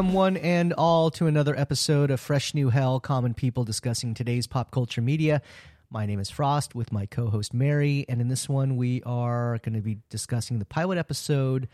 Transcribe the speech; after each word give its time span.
Welcome, 0.00 0.14
one 0.14 0.36
and 0.38 0.72
all, 0.72 1.10
to 1.10 1.26
another 1.26 1.54
episode 1.54 2.10
of 2.10 2.20
Fresh 2.20 2.54
New 2.54 2.70
Hell 2.70 3.00
Common 3.00 3.34
People 3.34 3.64
discussing 3.64 4.14
today's 4.14 4.46
pop 4.46 4.70
culture 4.70 5.02
media. 5.02 5.42
My 5.90 6.06
name 6.06 6.18
is 6.18 6.30
Frost 6.30 6.74
with 6.74 6.90
my 6.90 7.04
co 7.04 7.28
host 7.28 7.52
Mary, 7.52 8.06
and 8.08 8.18
in 8.18 8.28
this 8.28 8.48
one, 8.48 8.78
we 8.78 9.02
are 9.02 9.58
going 9.58 9.74
to 9.74 9.82
be 9.82 9.98
discussing 10.08 10.58
the 10.58 10.64
pilot 10.64 10.96
episode 10.96 11.68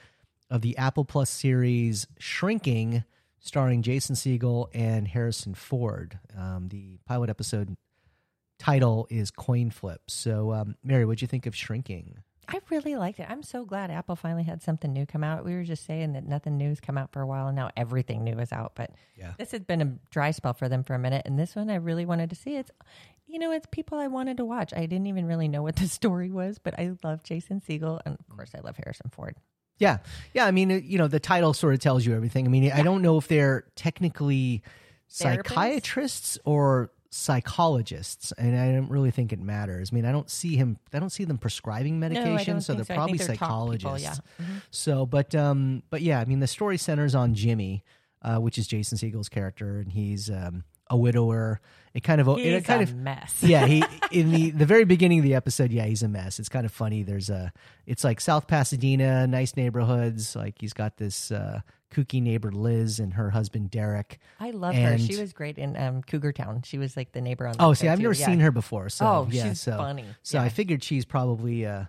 of 0.50 0.60
the 0.60 0.77
Apple 0.77 1.04
Plus 1.04 1.30
series 1.30 2.09
Shrinking, 2.18 3.04
starring 3.38 3.83
Jason 3.83 4.16
Segel 4.16 4.70
and 4.74 5.06
Harrison 5.06 5.55
Ford. 5.55 6.19
Um, 6.36 6.66
the 6.66 6.98
pilot 7.06 7.30
episode 7.30 7.77
title 8.58 9.06
is 9.08 9.30
Coin 9.30 9.70
Flip. 9.70 10.00
So, 10.08 10.52
um, 10.52 10.74
Mary, 10.83 11.05
what'd 11.05 11.22
you 11.22 11.28
think 11.28 11.47
of 11.47 11.55
Shrinking? 11.55 12.24
I 12.48 12.60
really 12.70 12.96
liked 12.96 13.18
it. 13.18 13.27
I'm 13.28 13.42
so 13.42 13.64
glad 13.64 13.91
Apple 13.91 14.14
finally 14.16 14.45
had 14.45 14.62
something 14.62 14.92
new 14.92 15.05
come 15.06 15.24
out. 15.24 15.45
We 15.45 15.55
were 15.55 15.64
just 15.64 15.84
saying 15.84 16.12
that 16.12 16.24
nothing 16.27 16.56
new 16.56 16.69
has 16.69 16.80
come 16.80 16.96
out 16.96 17.12
for 17.12 17.20
a 17.20 17.27
while, 17.27 17.48
and 17.48 17.56
now 17.56 17.70
everything 17.77 18.22
new 18.22 18.38
is 18.38 18.52
out. 18.52 18.72
But 18.77 18.91
Yeah. 19.16 19.32
this 19.38 19.50
had 19.50 19.66
been 19.66 19.82
a 19.82 19.96
dry 20.10 20.30
spell 20.30 20.55
for 20.55 20.69
them 20.69 20.84
for 20.84 20.95
a 20.95 20.98
minute, 20.98 21.22
and 21.27 21.38
this 21.38 21.56
one 21.56 21.70
I 21.70 21.74
really 21.77 22.06
wanted 22.06 22.30
to 22.30 22.36
see. 22.36 22.56
It's, 22.56 22.70
you 23.27 23.38
know, 23.41 23.50
it's 23.50 23.66
people 23.72 23.98
I 23.98 24.06
wanted 24.06 24.36
to 24.36 24.45
watch. 24.45 24.72
I 24.72 24.86
didn't 24.86 25.09
even 25.09 25.27
really 25.27 25.48
know 25.48 25.62
what 25.62 25.77
the 25.77 25.88
story 25.88 26.30
was, 26.30 26.59
but 26.59 26.78
I 26.78 26.92
love 27.02 27.24
Jason 27.24 27.60
Segel, 27.60 28.00
and 28.06 28.16
of 28.19 28.36
course, 28.36 28.52
I 28.55 28.60
love 28.60 28.77
Harrison 28.77 29.10
Ford. 29.10 29.34
Yeah. 29.78 29.98
Yeah. 30.33 30.47
I 30.47 30.52
mean, 30.52 30.70
you 30.70 30.97
know, 30.98 31.08
the 31.08 31.20
title 31.20 31.52
sort 31.52 31.74
of 31.74 31.80
tells 31.80 32.06
you 32.06 32.14
everything. 32.14 32.47
I 32.47 32.48
mean, 32.48 32.72
I 32.72 32.83
don't 32.83 33.02
know 33.02 33.19
if 33.19 33.28
they're 33.28 33.64
technically 33.74 34.62
Therapists? 35.10 35.48
psychiatrists 35.48 36.39
or 36.44 36.91
psychologists, 37.17 38.33
and 38.33 38.59
I 38.59 38.72
don't 38.72 38.91
really 38.91 39.11
think 39.11 39.33
it 39.33 39.41
matters. 39.41 39.91
I 39.92 39.95
mean, 39.95 40.05
I 40.05 40.12
don't 40.12 40.31
see 40.31 40.56
him, 40.56 40.78
I 40.92 40.98
don't 40.98 41.11
see 41.11 41.25
them 41.25 41.39
prescribing 41.39 42.00
No, 42.00 42.08
medication, 42.08 42.55
don't 42.55 42.61
so 42.61 42.75
they're 42.75 42.84
so. 42.84 42.95
Probably 42.95 43.19
they're 43.19 43.28
talk 43.28 43.36
people, 43.36 43.78
psychologists. 43.78 44.20
yeah. 44.39 44.45
Mhm. 44.45 44.62
So, 44.70 45.06
but, 45.06 45.34
um, 45.34 45.83
but 45.91 46.03
yeah, 46.03 46.20
I 46.20 46.25
mean, 46.25 46.41
the 46.41 46.47
story 46.47 46.78
centers 46.78 47.14
on 47.14 47.34
Jimmy, 47.34 47.84
uh, 48.23 48.39
which 48.39 48.58
is 48.58 48.67
Jason 48.67 48.98
Segel's 48.98 49.28
character, 49.28 49.78
and 49.78 49.92
he's, 49.92 50.31
um, 50.31 50.64
a 50.89 50.97
widower. 50.97 51.61
It 51.95 52.05
kind 52.05 52.20
of, 52.20 52.28
He's 52.36 52.47
it 52.47 52.64
kind 52.64 52.81
a 52.81 52.84
of, 52.84 52.95
mess. 52.95 53.39
yeah, 53.42 53.67
he 53.67 53.83
in 54.12 54.30
the 54.30 54.51
the 54.51 54.67
very 54.67 54.84
beginning 54.84 55.19
of 55.19 55.25
the 55.25 55.34
episode, 55.34 55.73
yeah, 55.73 55.84
he's 55.84 56.05
a 56.05 56.08
mess. 56.08 56.39
It's 56.39 56.48
kind 56.48 56.64
of 56.64 56.70
funny. 56.70 57.03
There's 57.03 57.28
a 57.28 57.53
it's 57.86 58.05
like 58.05 58.20
South 58.20 58.47
Pasadena, 58.47 59.27
nice 59.27 59.56
neighborhoods. 59.56 60.36
Like 60.36 60.55
he's 60.61 60.73
got 60.73 60.97
this 60.97 61.33
uh 61.33 61.61
kooky 61.92 62.20
neighbor 62.23 62.51
Liz 62.51 62.98
and 62.98 63.15
her 63.15 63.31
husband 63.31 63.70
Derek. 63.70 64.19
I 64.41 64.51
love 64.51 64.75
her. 64.75 64.98
She 64.98 65.17
was 65.20 65.33
great 65.33 65.56
in 65.59 65.77
um, 65.77 66.03
Cougar 66.03 66.33
Town. 66.33 66.62
She 66.65 66.79
was 66.79 66.97
like 66.97 67.12
the 67.12 67.20
neighbor 67.20 67.47
on. 67.47 67.56
the 67.56 67.62
Oh, 67.65 67.75
see, 67.75 67.89
I've 67.89 67.98
too. 67.98 68.03
never 68.05 68.15
Yeah. 68.15 68.27
seen 68.27 68.41
her 68.41 68.51
before. 68.51 68.89
So 68.89 69.06
Oh, 69.06 69.29
yeah, 69.31 69.48
she's 69.51 69.61
so 69.61 69.77
funny. 69.77 70.05
so 70.23 70.39
Yeah. 70.39 70.45
I 70.45 70.48
figured 70.48 70.83
she's 70.83 71.05
probably 71.05 71.64
uh 71.67 71.84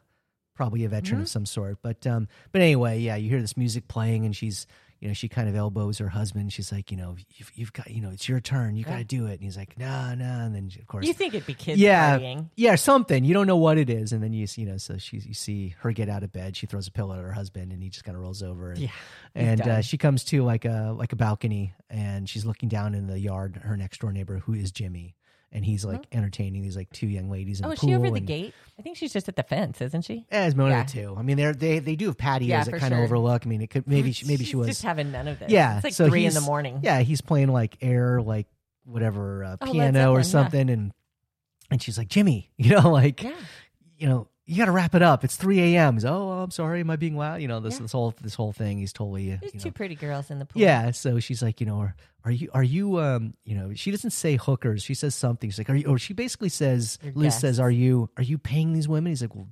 probably 0.55 0.83
a 0.85 0.89
veteran 0.89 1.17
Mm-hmm. 1.17 1.21
of 1.23 1.29
some 1.29 1.45
sort. 1.45 1.77
But 1.81 2.05
um 2.07 2.27
but 2.51 2.61
anyway, 2.61 2.99
yeah, 2.99 3.15
you 3.15 3.29
hear 3.29 3.41
this 3.41 3.57
music 3.57 3.87
playing 3.87 4.25
and 4.25 4.35
she's 4.35 4.65
you 4.99 5.07
know, 5.07 5.13
she 5.13 5.27
kind 5.29 5.47
of 5.47 5.55
elbows 5.55 5.99
her 5.99 6.09
husband. 6.09 6.51
She's 6.51 6.71
like, 6.71 6.89
you 6.91 6.97
know, 6.97 7.15
you've, 7.35 7.51
you've 7.55 7.73
got, 7.73 7.89
you 7.91 8.01
know, 8.01 8.09
it's 8.09 8.27
your 8.27 8.39
turn. 8.39 8.75
You 8.75 8.83
got 8.83 8.97
to 8.97 9.03
do 9.03 9.27
it. 9.27 9.33
And 9.33 9.41
he's 9.43 9.55
like, 9.57 9.77
nah, 9.77 10.15
nah. 10.15 10.45
And 10.45 10.55
then, 10.55 10.71
of 10.79 10.87
course, 10.87 11.05
You 11.05 11.13
think 11.13 11.33
it'd 11.35 11.45
be 11.45 11.53
kids 11.53 11.79
yeah, 11.79 12.17
partying? 12.17 12.49
yeah, 12.55 12.75
something. 12.75 13.23
You 13.23 13.33
don't 13.33 13.47
know 13.47 13.57
what 13.57 13.77
it 13.77 13.89
is, 13.89 14.11
and 14.11 14.23
then 14.23 14.33
you 14.33 14.47
see, 14.47 14.61
you 14.61 14.67
know, 14.67 14.77
so 14.77 14.97
she 14.97 15.17
you 15.17 15.33
see 15.33 15.75
her 15.79 15.91
get 15.91 16.09
out 16.09 16.23
of 16.23 16.31
bed. 16.31 16.55
She 16.57 16.65
throws 16.65 16.87
a 16.87 16.91
pillow 16.91 17.15
at 17.15 17.21
her 17.23 17.31
husband, 17.33 17.71
and 17.71 17.83
he 17.83 17.89
just 17.89 18.03
kind 18.05 18.15
of 18.15 18.21
rolls 18.21 18.41
over. 18.41 18.71
And, 18.71 18.79
Yeah, 18.79 18.89
and 19.35 19.61
uh, 19.61 19.81
she 19.81 19.97
comes 19.97 20.23
to 20.25 20.43
like 20.43 20.65
a 20.65 20.93
like 20.97 21.13
a 21.13 21.15
balcony, 21.15 21.73
and 21.89 22.27
she's 22.27 22.45
looking 22.45 22.69
down 22.69 22.95
in 22.95 23.07
the 23.07 23.19
yard. 23.19 23.57
Her 23.63 23.77
next 23.77 23.99
door 24.01 24.11
neighbor, 24.11 24.39
who 24.39 24.53
is 24.53 24.71
Jimmy, 24.71 25.15
and 25.51 25.63
he's 25.65 25.85
like 25.85 26.05
entertaining 26.11 26.61
these 26.61 26.75
like 26.75 26.89
two 26.91 27.07
young 27.07 27.29
ladies 27.29 27.59
in 27.59 27.65
Oh, 27.65 27.71
is 27.71 27.79
she 27.79 27.95
over 27.95 28.09
the 28.09 28.17
and- 28.17 28.27
gate? 28.27 28.53
I 28.79 28.81
think 28.83 28.97
she's 28.97 29.11
just 29.13 29.27
at 29.27 29.35
the 29.35 29.43
fence, 29.43 29.81
isn't 29.81 30.03
she? 30.03 30.25
Yeah, 30.31 30.45
it's 30.45 30.55
one 30.55 30.69
Yeah. 30.69 30.81
of 30.81 30.87
the 30.87 30.93
two. 30.93 31.15
I 31.17 31.21
mean, 31.23 31.37
they're, 31.37 31.53
they 31.53 31.79
they 31.79 31.95
do 31.95 32.07
have 32.07 32.17
patios 32.17 32.47
Yeah, 32.47 32.63
that 32.63 32.79
kind 32.79 32.93
of 32.93 32.97
sure. 32.97 33.03
overlook. 33.05 33.45
I 33.45 33.49
mean, 33.49 33.61
it 33.61 33.69
could 33.71 33.87
maybe 33.87 34.11
she, 34.13 34.25
maybe 34.27 34.43
she 34.45 34.55
was 34.55 34.67
just 34.67 34.83
having 34.83 35.11
none 35.11 35.27
of 35.27 35.39
this. 35.39 35.49
yeah. 35.51 35.75
it's 35.77 35.83
like 35.83 35.93
so 35.93 36.07
three 36.07 36.25
in 36.25 36.33
the 36.33 36.41
morning. 36.41 36.79
Yeah, 36.83 36.99
he's 36.99 37.21
playing 37.21 37.47
like 37.47 37.77
air, 37.81 38.21
like 38.21 38.47
whatever 38.85 39.43
uh, 39.43 39.57
Oh, 39.61 39.71
piano 39.71 40.11
or 40.11 40.21
Zeppelin, 40.23 40.23
yeah. 40.23 40.23
something, 40.23 40.69
and 40.69 40.91
and 41.71 41.81
she's 41.81 41.97
like 41.97 42.07
Jimmy, 42.07 42.51
you 42.57 42.71
know, 42.75 42.91
like 42.91 43.23
you 43.97 44.07
know, 44.07 44.27
you 44.47 44.57
got 44.57 44.65
to 44.65 44.71
wrap 44.71 44.95
it 44.95 45.01
up. 45.01 45.23
It's 45.23 45.35
3 45.35 45.75
a.m. 45.75 45.95
He's, 45.95 46.05
oh, 46.05 46.29
I'm 46.31 46.51
sorry. 46.51 46.79
Am 46.79 46.89
I 46.89 46.95
being 46.95 47.15
loud? 47.17 47.41
You 47.41 47.47
know, 47.49 47.59
this, 47.59 47.75
Yeah. 47.75 47.81
this 47.81 47.91
whole, 47.91 48.15
this 48.21 48.33
whole 48.33 48.53
thing. 48.53 48.79
He's 48.79 48.93
totally, 48.93 49.33
uh, 49.33 49.37
There's 49.41 49.53
you 49.53 49.59
two 49.59 49.71
pretty 49.71 49.95
girls 49.95 50.31
in 50.31 50.39
the 50.39 50.45
pool. 50.45 50.61
yeah. 50.61 50.91
So 50.91 51.19
she's 51.19 51.43
like, 51.43 51.59
you 51.59 51.67
know, 51.67 51.79
are, 51.79 51.95
are 52.23 52.31
you, 52.31 52.49
are 52.53 52.63
you, 52.63 52.99
um, 52.99 53.33
you 53.43 53.55
know, 53.55 53.73
she 53.75 53.91
doesn't 53.91 54.11
say 54.11 54.37
hookers. 54.37 54.83
She 54.83 54.93
says 54.93 55.13
something. 55.15 55.49
She's 55.49 55.57
like, 55.59 55.69
are 55.69 55.75
you, 55.75 55.87
or 55.87 55.99
she 55.99 56.13
basically 56.13 56.49
says, 56.49 56.97
Your 57.03 57.13
Liz 57.13 57.37
says, 57.37 57.59
are 57.59 57.69
you, 57.71 58.09
are 58.17 58.23
you 58.23 58.37
paying 58.37 58.73
these 58.73 58.87
women? 58.87 59.11
He's 59.11 59.21
like, 59.21 59.35
well, 59.35 59.49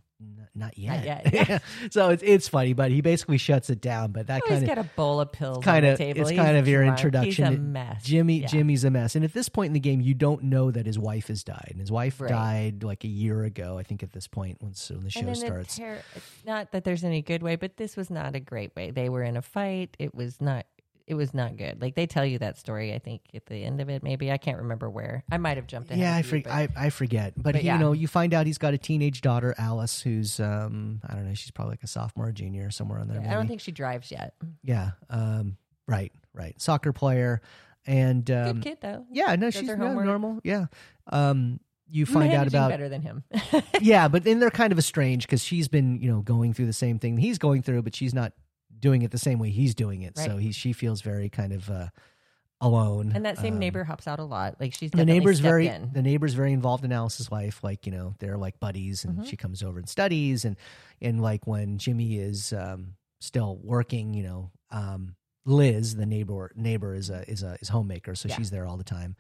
not 0.56 0.78
yet. 0.78 1.04
yet, 1.06 1.34
yeah. 1.50 1.60
so 1.92 2.10
it's, 2.10 2.24
it's 2.26 2.48
funny, 2.48 2.74
but 2.74 2.92
he 2.92 3.02
basically 3.02 3.38
shuts 3.38 3.70
it 3.70 3.82
down. 3.82 4.12
But 4.12 4.28
that 4.28 4.42
he's 4.48 4.52
kind 4.60 4.66
got 4.68 4.78
of, 4.78 4.86
a 4.86 4.90
bowl 4.96 5.20
of 5.20 5.32
pills 5.32 5.64
kind 5.64 5.86
of, 5.86 6.00
it's 6.00 6.30
He's 6.30 6.38
kind 6.38 6.58
of 6.58 6.68
your 6.68 6.84
drunk. 6.84 6.98
introduction. 7.00 7.46
He's 7.48 7.58
a 7.58 7.62
mess. 7.62 8.04
Jimmy, 8.04 8.40
Yeah. 8.42 8.48
Jimmy's 8.48 8.84
a 8.84 8.90
mess. 8.90 9.16
And 9.16 9.26
at 9.26 9.34
this 9.34 9.50
point 9.50 9.68
in 9.68 9.74
the 9.74 9.80
game, 9.80 10.02
you 10.02 10.14
don't 10.14 10.44
know 10.44 10.72
that 10.72 10.86
his 10.86 10.98
wife 10.98 11.28
has 11.28 11.44
died. 11.44 11.68
And 11.72 11.80
his 11.80 11.92
wife 11.92 12.20
Right. 12.22 12.30
died 12.30 12.84
like 12.84 13.04
a 13.04 13.08
year 13.10 13.44
ago, 13.44 13.78
I 13.78 13.84
think, 13.84 14.04
at 14.04 14.14
this 14.14 14.28
point 14.28 14.58
when, 14.62 14.74
when 14.90 15.04
the 15.04 15.10
show 15.10 15.34
starts. 15.34 15.76
Ter- 15.78 16.02
not 16.46 16.72
that 16.72 16.84
there's 16.84 17.04
any 17.04 17.22
good 17.22 17.44
way, 17.44 17.56
but 17.56 17.78
this 17.78 17.96
was 17.98 18.10
not 18.10 18.36
a 18.36 18.40
great 18.40 18.76
way. 18.76 18.92
They 18.92 19.10
were 19.10 19.24
in 19.24 19.38
a 19.38 19.42
fight. 19.42 19.96
It 20.00 20.16
was 20.16 20.40
not. 20.40 20.66
It 21.08 21.14
was 21.14 21.34
not 21.34 21.56
good. 21.56 21.82
Like 21.82 21.96
they 21.96 22.08
tell 22.08 22.26
you 22.26 22.40
that 22.40 22.58
story. 22.58 22.94
I 22.94 23.00
think 23.00 23.22
at 23.34 23.46
the 23.46 23.64
end 23.64 23.80
of 23.80 23.90
it, 23.90 24.02
maybe 24.02 24.32
I 24.32 24.38
can't 24.38 24.58
remember 24.58 24.90
where. 24.90 25.24
I 25.32 25.38
might 25.38 25.58
have 25.58 25.68
jumped 25.68 25.92
ahead. 25.92 26.02
Yeah, 26.02 26.16
I, 26.16 26.20
of 26.20 26.32
you, 26.32 26.42
for, 26.42 26.50
I 26.50 26.68
I 26.76 26.90
forget, 26.90 27.34
but, 27.36 27.44
but 27.44 27.56
he, 27.58 27.68
yeah. 27.68 27.76
you 27.76 27.80
know, 27.80 27.92
you 27.92 28.08
find 28.08 28.34
out 28.34 28.48
he's 28.48 28.58
got 28.58 28.74
a 28.74 28.78
teenage 28.78 29.22
daughter, 29.22 29.54
Alice, 29.58 30.02
who's 30.02 30.40
um 30.40 31.02
I 31.08 31.14
don't 31.14 31.28
know, 31.28 31.34
she's 31.36 31.52
probably 31.52 31.74
like 31.74 31.84
a 31.84 31.88
sophomore, 31.88 32.30
or 32.30 32.32
junior, 32.32 32.72
somewhere 32.72 33.00
on 33.00 33.08
there. 33.08 33.22
but 33.22 33.30
I 33.30 33.34
don't 33.34 33.48
think 33.48 33.62
she 33.62 33.72
drives 33.72 34.12
yet. 34.12 34.34
Yeah, 34.64 34.92
um, 35.10 35.58
right, 35.88 36.12
right, 36.34 36.60
soccer 36.60 36.92
player, 36.92 37.42
and 37.86 38.30
um, 38.32 38.54
Good 38.60 38.64
kid 38.64 38.78
though. 38.82 39.06
yeah, 39.12 39.36
no, 39.36 39.48
Does 39.48 39.56
she's 39.56 39.68
yeah, 39.68 39.76
normal. 39.76 40.40
Yeah, 40.44 40.66
um, 41.12 41.60
you 41.90 42.06
find 42.06 42.34
out 42.34 42.48
about 42.48 42.70
better 42.70 42.90
than 42.90 43.02
him. 43.02 43.24
yeah, 43.82 44.08
but 44.10 44.24
then 44.24 44.40
they're 44.40 44.50
kind 44.50 44.72
of 44.72 44.80
estranged 44.80 45.28
because 45.28 45.44
she's 45.44 45.68
been 45.68 46.02
you 46.02 46.12
know 46.12 46.22
going 46.22 46.54
through 46.54 46.66
the 46.66 46.74
same 46.74 47.00
thing 47.00 47.18
he's 47.18 47.38
going 47.38 47.62
through, 47.62 47.82
but 47.84 47.96
she's 47.96 48.14
not 48.14 48.34
doing 48.80 49.02
it 49.02 49.12
the 49.12 49.18
same 49.18 49.40
way 49.40 49.50
he's 49.50 49.76
doing 49.76 50.02
it. 50.02 50.18
So 50.18 50.38
he 50.38 50.52
she 50.52 50.74
feels 50.74 51.02
very 51.02 51.30
kind 51.30 51.54
of 51.54 51.70
uh, 51.70 51.88
alone. 52.62 53.12
and 53.16 53.26
that 53.26 53.38
same 53.38 53.54
Um, 53.56 53.60
neighbor 53.60 53.84
helps 53.84 54.08
out 54.08 54.20
a 54.20 54.24
lot. 54.24 54.60
Like 54.60 54.74
she's 54.74 54.92
the 54.92 55.06
neighbor's 55.06 55.40
very 55.40 55.68
in. 55.68 55.92
the 55.94 56.02
neighbor's 56.02 56.34
very 56.34 56.54
involved 56.54 56.84
in 56.86 56.92
Alice's 56.92 57.32
life. 57.32 57.64
Like 57.64 57.86
you 57.86 57.92
know, 57.92 58.16
they're 58.20 58.38
like 58.38 58.60
buddies, 58.60 59.04
and 59.06 59.20
Mhm. 59.20 59.26
she 59.28 59.38
comes 59.38 59.62
over 59.64 59.78
and 59.80 59.88
studies, 59.90 60.46
and 60.46 60.56
and 61.02 61.22
like 61.22 61.46
when 61.48 61.78
Jimmy 61.78 62.18
is 62.18 62.54
um, 62.54 62.96
still 63.20 63.58
working, 63.64 64.14
you 64.14 64.24
know, 64.24 64.52
um, 64.72 65.16
Liz, 65.46 65.96
the 65.96 66.06
neighbor 66.06 66.52
neighbor 66.56 66.96
is 66.96 67.10
a 67.10 67.30
is 67.30 67.44
a 67.44 67.58
is 67.62 67.70
homemaker, 67.70 68.16
so 68.16 68.30
Yeah. 68.30 68.36
she's 68.38 68.52
there 68.52 68.66
all 68.66 68.78
the 68.78 68.84
time, 68.84 69.16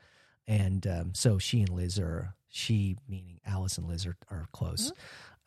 and 0.47 0.85
um, 0.87 1.13
so 1.13 1.37
she 1.37 1.59
and 1.61 1.69
Liz 1.69 1.99
are 1.99 2.35
she 2.49 2.95
meaning 3.07 3.39
Alice 3.45 3.77
and 3.77 3.87
Liz 3.87 4.05
are 4.05 4.17
are 4.31 4.45
close, 4.53 4.91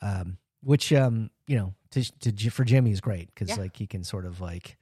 Mm-hmm. 0.03 0.29
Which 0.63 0.93
um 0.93 1.31
you 1.47 1.57
know 1.57 1.75
to 1.93 2.03
to 2.33 2.51
for 2.51 2.65
Jimmy 2.65 2.91
is 2.93 3.01
great 3.01 3.29
because 3.35 3.49
Yeah. 3.51 3.57
like 3.63 3.77
he 3.77 3.87
can 3.87 4.05
sort 4.05 4.27
of 4.27 4.41
like 4.41 4.77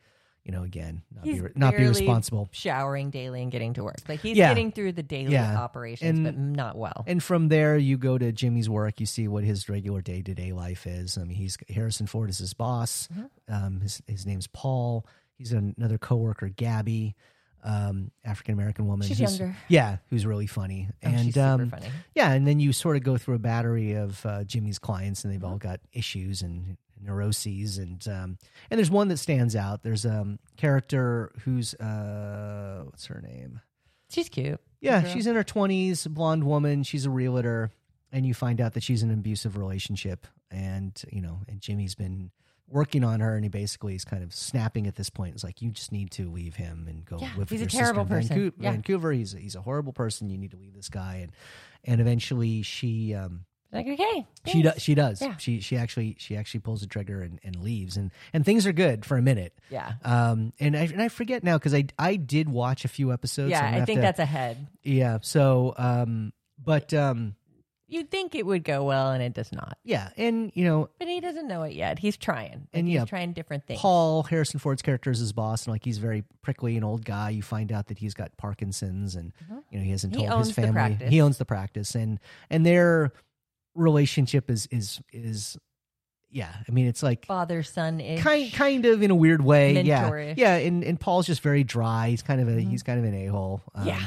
you 0.44 0.52
know 0.52 0.62
again 0.62 1.02
not 1.14 1.24
He's 1.24 1.42
be 1.42 1.48
not 1.56 1.76
be 1.76 1.84
responsible 1.86 2.48
showering 2.52 3.10
daily 3.10 3.42
and 3.42 3.50
getting 3.50 3.74
to 3.74 3.84
work. 3.84 3.96
Like 4.08 4.20
he's 4.20 4.36
Yeah. 4.36 4.48
getting 4.50 4.70
through 4.72 4.92
the 4.92 5.02
daily 5.02 5.32
Yeah. 5.32 5.56
operations, 5.58 6.18
And- 6.18 6.24
but 6.24 6.36
not 6.38 6.76
well. 6.76 7.04
And 7.06 7.22
from 7.22 7.48
there, 7.48 7.76
you 7.76 7.98
go 7.98 8.16
to 8.16 8.30
Jimmy's 8.32 8.68
work. 8.70 9.00
You 9.00 9.06
see 9.06 9.26
what 9.28 9.42
his 9.44 9.68
regular 9.68 10.00
day 10.02 10.22
to 10.22 10.34
day 10.34 10.52
life 10.52 10.86
is. 10.86 11.18
I 11.18 11.24
mean, 11.24 11.36
he's 11.36 11.56
Harrison 11.68 12.06
Ford 12.06 12.30
is 12.30 12.38
his 12.38 12.54
boss. 12.54 13.08
Mm-hmm. 13.12 13.54
Um, 13.54 13.80
his 13.80 14.02
his 14.06 14.24
name's 14.26 14.46
Paul. 14.46 15.04
He's 15.36 15.52
another 15.52 15.98
coworker, 15.98 16.48
Gabby, 16.48 17.14
um, 17.66 18.10
African 18.24 18.54
American 18.54 18.86
woman. 18.86 19.06
She's 19.06 19.18
who's- 19.18 19.38
younger. 19.38 19.56
Yeah, 19.68 19.98
who's 20.08 20.24
really 20.24 20.46
funny. 20.46 20.88
Oh, 21.04 21.08
and 21.08 21.24
she's 21.26 21.34
super 21.34 21.46
um, 21.64 21.70
funny. 21.70 21.88
yeah, 22.14 22.32
and 22.32 22.46
then 22.46 22.60
you 22.60 22.72
sort 22.72 22.96
of 22.96 23.02
go 23.02 23.18
through 23.18 23.34
a 23.34 23.38
battery 23.40 23.92
of 23.94 24.24
uh, 24.24 24.44
Jimmy's 24.44 24.78
clients, 24.78 25.24
and 25.24 25.32
they've 25.32 25.40
Mm-hmm. 25.40 25.50
all 25.52 25.58
got 25.58 25.80
issues 25.92 26.40
and 26.42 26.76
neuroses, 27.02 27.76
and 27.78 28.06
um, 28.08 28.38
and 28.70 28.78
there's 28.78 28.90
one 28.90 29.08
that 29.08 29.18
stands 29.18 29.54
out. 29.56 29.82
There's 29.82 30.04
a 30.06 30.20
um, 30.20 30.38
character 30.56 31.32
who's 31.44 31.74
uh, 31.74 32.82
what's 32.86 33.06
her 33.06 33.20
name? 33.20 33.60
She's 34.08 34.28
cute. 34.28 34.60
Yeah, 34.80 35.02
she's 35.12 35.26
in 35.26 35.34
her 35.34 35.44
twenties, 35.44 36.06
blonde 36.06 36.44
woman. 36.44 36.84
She's 36.84 37.06
a 37.06 37.10
realtor, 37.10 37.70
and 38.12 38.24
you 38.24 38.34
find 38.34 38.60
out 38.60 38.74
that 38.74 38.82
she's 38.84 39.02
in 39.02 39.10
an 39.10 39.18
abusive 39.18 39.56
relationship, 39.56 40.26
and 40.50 40.92
you 41.10 41.20
know, 41.20 41.40
and 41.48 41.60
Jimmy's 41.60 41.94
been 41.96 42.30
working 42.68 43.04
on 43.04 43.20
her, 43.20 43.34
and 43.36 43.44
he 43.44 43.48
basically 43.48 43.94
is 43.94 44.04
kind 44.04 44.22
of 44.22 44.34
snapping 44.34 44.86
at 44.86 44.96
this 44.96 45.10
point. 45.10 45.34
It's 45.34 45.44
like 45.44 45.62
you 45.62 45.70
just 45.70 45.92
need 45.92 46.10
to 46.12 46.30
leave 46.30 46.56
him 46.56 46.86
and 46.88 47.04
go 47.04 47.18
Yeah, 47.20 47.28
live 47.28 47.36
with 47.36 47.50
he's 47.50 47.60
a 47.60 47.62
your 47.64 47.68
terrible 47.70 48.02
sister 48.04 48.14
in 48.16 48.22
person. 48.22 48.36
Vancouver. 48.36 48.56
Yeah. 48.62 48.70
Vancouver. 48.72 49.12
He's 49.12 49.34
a, 49.34 49.38
he's 49.38 49.54
a 49.54 49.60
horrible 49.62 49.92
person. 49.92 50.28
You 50.30 50.38
need 50.38 50.50
to 50.50 50.56
leave 50.56 50.74
this 50.74 50.88
guy, 50.88 51.20
and 51.22 51.32
and 51.84 52.00
eventually 52.00 52.62
she 52.62 53.14
um 53.14 53.44
Like 53.72 53.86
okay, 53.86 54.26
she 54.46 54.62
does 54.62 54.82
she 54.82 54.94
does 54.94 55.20
Yeah. 55.22 55.36
she 55.36 55.60
she 55.60 55.76
actually 55.76 56.16
she 56.18 56.36
actually 56.36 56.60
pulls 56.60 56.80
the 56.80 56.86
trigger 56.88 57.22
and, 57.22 57.38
and 57.44 57.56
leaves, 57.62 57.96
and 57.96 58.10
and 58.32 58.44
things 58.44 58.66
are 58.66 58.72
good 58.72 59.04
for 59.04 59.16
a 59.16 59.22
minute. 59.22 59.52
Yeah, 59.70 59.92
Um, 60.04 60.52
and 60.58 60.76
I 60.76 60.82
and 60.82 61.00
I 61.02 61.08
forget 61.08 61.44
now 61.44 61.58
because 61.58 61.74
I 61.74 61.84
I 61.98 62.16
did 62.16 62.48
watch 62.48 62.84
a 62.84 62.88
few 62.88 63.12
episodes. 63.12 63.50
yeah. 63.50 63.64
I 63.64 63.84
think 63.84 63.98
to- 63.98 64.02
that's 64.02 64.18
ahead. 64.20 64.66
yeah. 64.82 65.18
So, 65.22 65.74
um, 65.78 66.32
but 66.62 66.92
um, 66.94 67.36
You'd 67.88 68.10
think 68.10 68.34
it 68.34 68.44
would 68.44 68.64
go 68.64 68.82
well, 68.84 69.12
and 69.12 69.22
it 69.22 69.32
does 69.32 69.52
not. 69.52 69.78
Yeah, 69.84 70.08
and 70.16 70.50
you 70.54 70.64
know, 70.64 70.88
But 70.98 71.06
he 71.06 71.20
doesn't 71.20 71.46
know 71.46 71.62
it 71.62 71.74
yet. 71.74 72.00
He's 72.00 72.16
trying. 72.16 72.50
Like, 72.52 72.68
And, 72.72 72.86
he's 72.88 72.96
yeah, 72.96 73.04
trying 73.04 73.32
different 73.32 73.64
things. 73.66 73.78
Paul 73.80 74.24
Harrison 74.24 74.58
Ford's 74.58 74.82
character 74.82 75.10
is 75.10 75.20
his 75.20 75.32
boss, 75.32 75.66
and 75.66 75.72
like 75.72 75.84
he's 75.84 75.98
very 75.98 76.24
prickly, 76.42 76.76
an 76.76 76.82
old 76.82 77.04
guy. 77.04 77.30
You 77.30 77.42
find 77.42 77.70
out 77.70 77.86
that 77.86 77.98
he's 77.98 78.12
got 78.14 78.36
Parkinson's, 78.36 79.14
and 79.14 79.32
you 79.70 79.78
know 79.78 79.84
he 79.84 79.92
hasn't 79.92 80.14
Mm-hmm. 80.14 80.22
He 80.22 80.26
told 80.28 80.38
his 80.40 80.48
owns 80.48 80.56
the 80.56 80.62
family. 80.62 80.72
practice. 80.74 81.10
He 81.10 81.20
owns 81.20 81.38
the 81.38 81.44
practice, 81.44 81.94
and 81.94 82.18
and 82.50 82.66
their 82.66 83.12
relationship 83.74 84.50
is 84.50 84.66
is 84.70 85.00
is 85.12 85.56
yeah. 86.30 86.52
I 86.68 86.72
mean, 86.72 86.86
it's 86.86 87.02
like 87.02 87.24
Father 87.26 87.62
son 87.62 88.00
ish. 88.00 88.20
kind 88.22 88.52
kind 88.52 88.84
of 88.86 89.02
in 89.02 89.10
a 89.10 89.14
weird 89.14 89.42
way. 89.42 89.80
Yeah, 89.82 90.10
Mentorish. 90.10 90.34
yeah. 90.36 90.56
And 90.56 90.82
and 90.82 90.98
Paul's 90.98 91.26
just 91.26 91.40
very 91.40 91.62
dry. 91.64 92.08
He's 92.10 92.22
kind 92.22 92.40
of 92.40 92.48
a 92.48 92.60
he's 92.60 92.82
kind 92.82 92.98
of 92.98 93.04
an 93.04 93.14
a 93.14 93.26
hole. 93.26 93.62
Um, 93.74 93.86
yeah. 93.86 94.06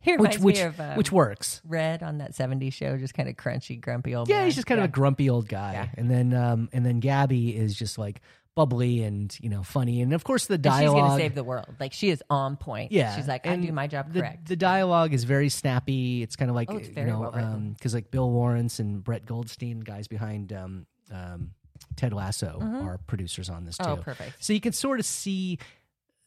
He 0.00 0.16
which 0.16 0.38
which 0.38 0.60
of 0.60 0.80
um, 0.80 0.96
which 0.96 1.12
works. 1.12 1.60
Red 1.66 2.02
on 2.02 2.18
that 2.18 2.32
70s 2.32 2.72
show, 2.72 2.96
just 2.96 3.14
kind 3.14 3.28
of 3.28 3.36
crunchy, 3.36 3.80
grumpy 3.80 4.14
old 4.14 4.28
Yeah, 4.28 4.36
man. 4.38 4.44
he's 4.46 4.54
just 4.54 4.66
kind 4.66 4.78
Yeah. 4.78 4.84
of 4.84 4.90
a 4.90 4.92
grumpy 4.92 5.28
old 5.28 5.46
guy. 5.48 5.72
Yeah. 5.74 5.88
And 5.96 6.10
then 6.10 6.32
um 6.34 6.68
and 6.72 6.84
then 6.86 7.00
Gabby 7.00 7.54
is 7.54 7.74
just 7.76 7.98
like 7.98 8.20
bubbly 8.56 9.02
and 9.04 9.34
you 9.40 9.48
know 9.48 9.62
funny, 9.62 10.02
and 10.02 10.12
of 10.12 10.24
course 10.24 10.46
the 10.46 10.54
And 10.54 10.64
she's 10.64 10.72
going 10.90 11.10
to 11.10 11.16
save 11.16 11.34
the 11.34 11.44
world. 11.44 11.66
Like, 11.78 11.92
she 11.92 12.10
is 12.10 12.22
on 12.28 12.56
point. 12.56 12.90
Yeah, 12.92 13.14
She's 13.16 13.28
like, 13.28 13.46
I 13.46 13.52
and 13.52 13.64
do 13.64 13.72
my 13.72 13.86
job 13.86 14.12
the, 14.12 14.20
correct. 14.20 14.48
The 14.48 14.56
dialogue 14.56 15.14
is 15.14 15.24
very 15.24 15.48
snappy. 15.50 16.22
It's 16.22 16.34
kind 16.34 16.50
of 16.50 16.54
like 16.56 16.68
Oh, 16.70 16.78
you 16.78 17.04
know, 17.04 17.30
because 17.74 17.94
like 17.94 18.10
Bill 18.10 18.30
Lawrence 18.30 18.78
and 18.80 19.04
Brett 19.04 19.24
Goldstein, 19.24 19.80
guys 19.80 20.08
behind 20.08 20.52
um, 20.52 20.86
um, 21.12 21.52
Ted 21.96 22.12
Lasso, 22.12 22.58
are 22.60 22.98
producers 23.06 23.48
on 23.50 23.64
this 23.66 23.76
too. 23.78 23.84
oh, 23.88 23.96
perfect. 23.96 24.42
So 24.44 24.52
you 24.52 24.60
can 24.60 24.72
sort 24.72 24.98
of 24.98 25.06
see, 25.06 25.58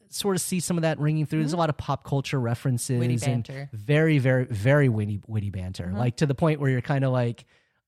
sort 0.10 0.36
of 0.36 0.42
see 0.42 0.60
some 0.60 0.78
of 0.78 0.82
that 0.84 1.00
ringing 1.00 1.26
through. 1.26 1.40
There's 1.40 1.54
a 1.54 1.58
lot 1.58 1.70
of 1.70 1.78
pop 1.78 2.04
culture 2.04 2.40
references, 2.40 3.00
Mm-hmm. 3.02 3.30
And. 3.30 3.44
Mm-hmm. 3.46 3.78
very, 3.78 4.18
very, 4.20 4.46
very 4.46 4.90
witty, 4.90 5.22
witty 5.28 5.50
banter. 5.50 5.92
Like 5.96 6.18
to 6.18 6.26
the 6.26 6.36
point 6.36 6.60
where 6.60 6.70
you're 6.70 6.82
kind 6.82 7.04
of 7.04 7.12
like. 7.12 7.46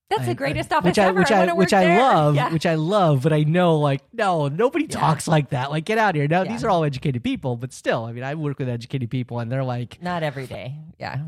That's 0.08 0.22
I- 0.22 0.26
the 0.26 0.34
greatest 0.36 0.72
I- 0.72 0.76
office 0.76 0.86
which 0.90 0.98
I, 0.98 1.04
ever. 1.06 1.18
which 1.18 1.32
I, 1.32 1.52
which 1.52 1.72
I 1.72 1.84
there. 1.84 1.98
love, 1.98 2.34
Yeah. 2.36 2.52
which 2.52 2.64
I 2.66 2.76
love, 2.76 3.22
but 3.24 3.32
I 3.32 3.42
know 3.42 3.78
like 3.78 4.02
no, 4.12 4.46
nobody 4.46 4.86
talks 4.86 5.26
like 5.26 5.50
that. 5.50 5.70
Like 5.72 5.84
get 5.84 5.98
out 5.98 6.14
here. 6.14 6.28
Now 6.28 6.42
Yeah. 6.42 6.52
these 6.52 6.62
are 6.62 6.70
all 6.70 6.84
educated 6.84 7.24
people, 7.24 7.56
but 7.56 7.72
still, 7.72 8.04
I 8.04 8.12
mean, 8.12 8.22
I 8.22 8.36
work 8.36 8.58
with 8.60 8.68
educated 8.68 9.10
people, 9.10 9.40
and 9.40 9.50
they're 9.50 9.64
like, 9.64 10.00
Not 10.00 10.22
every 10.22 10.46
day. 10.46 10.76
Yeah. 11.00 11.18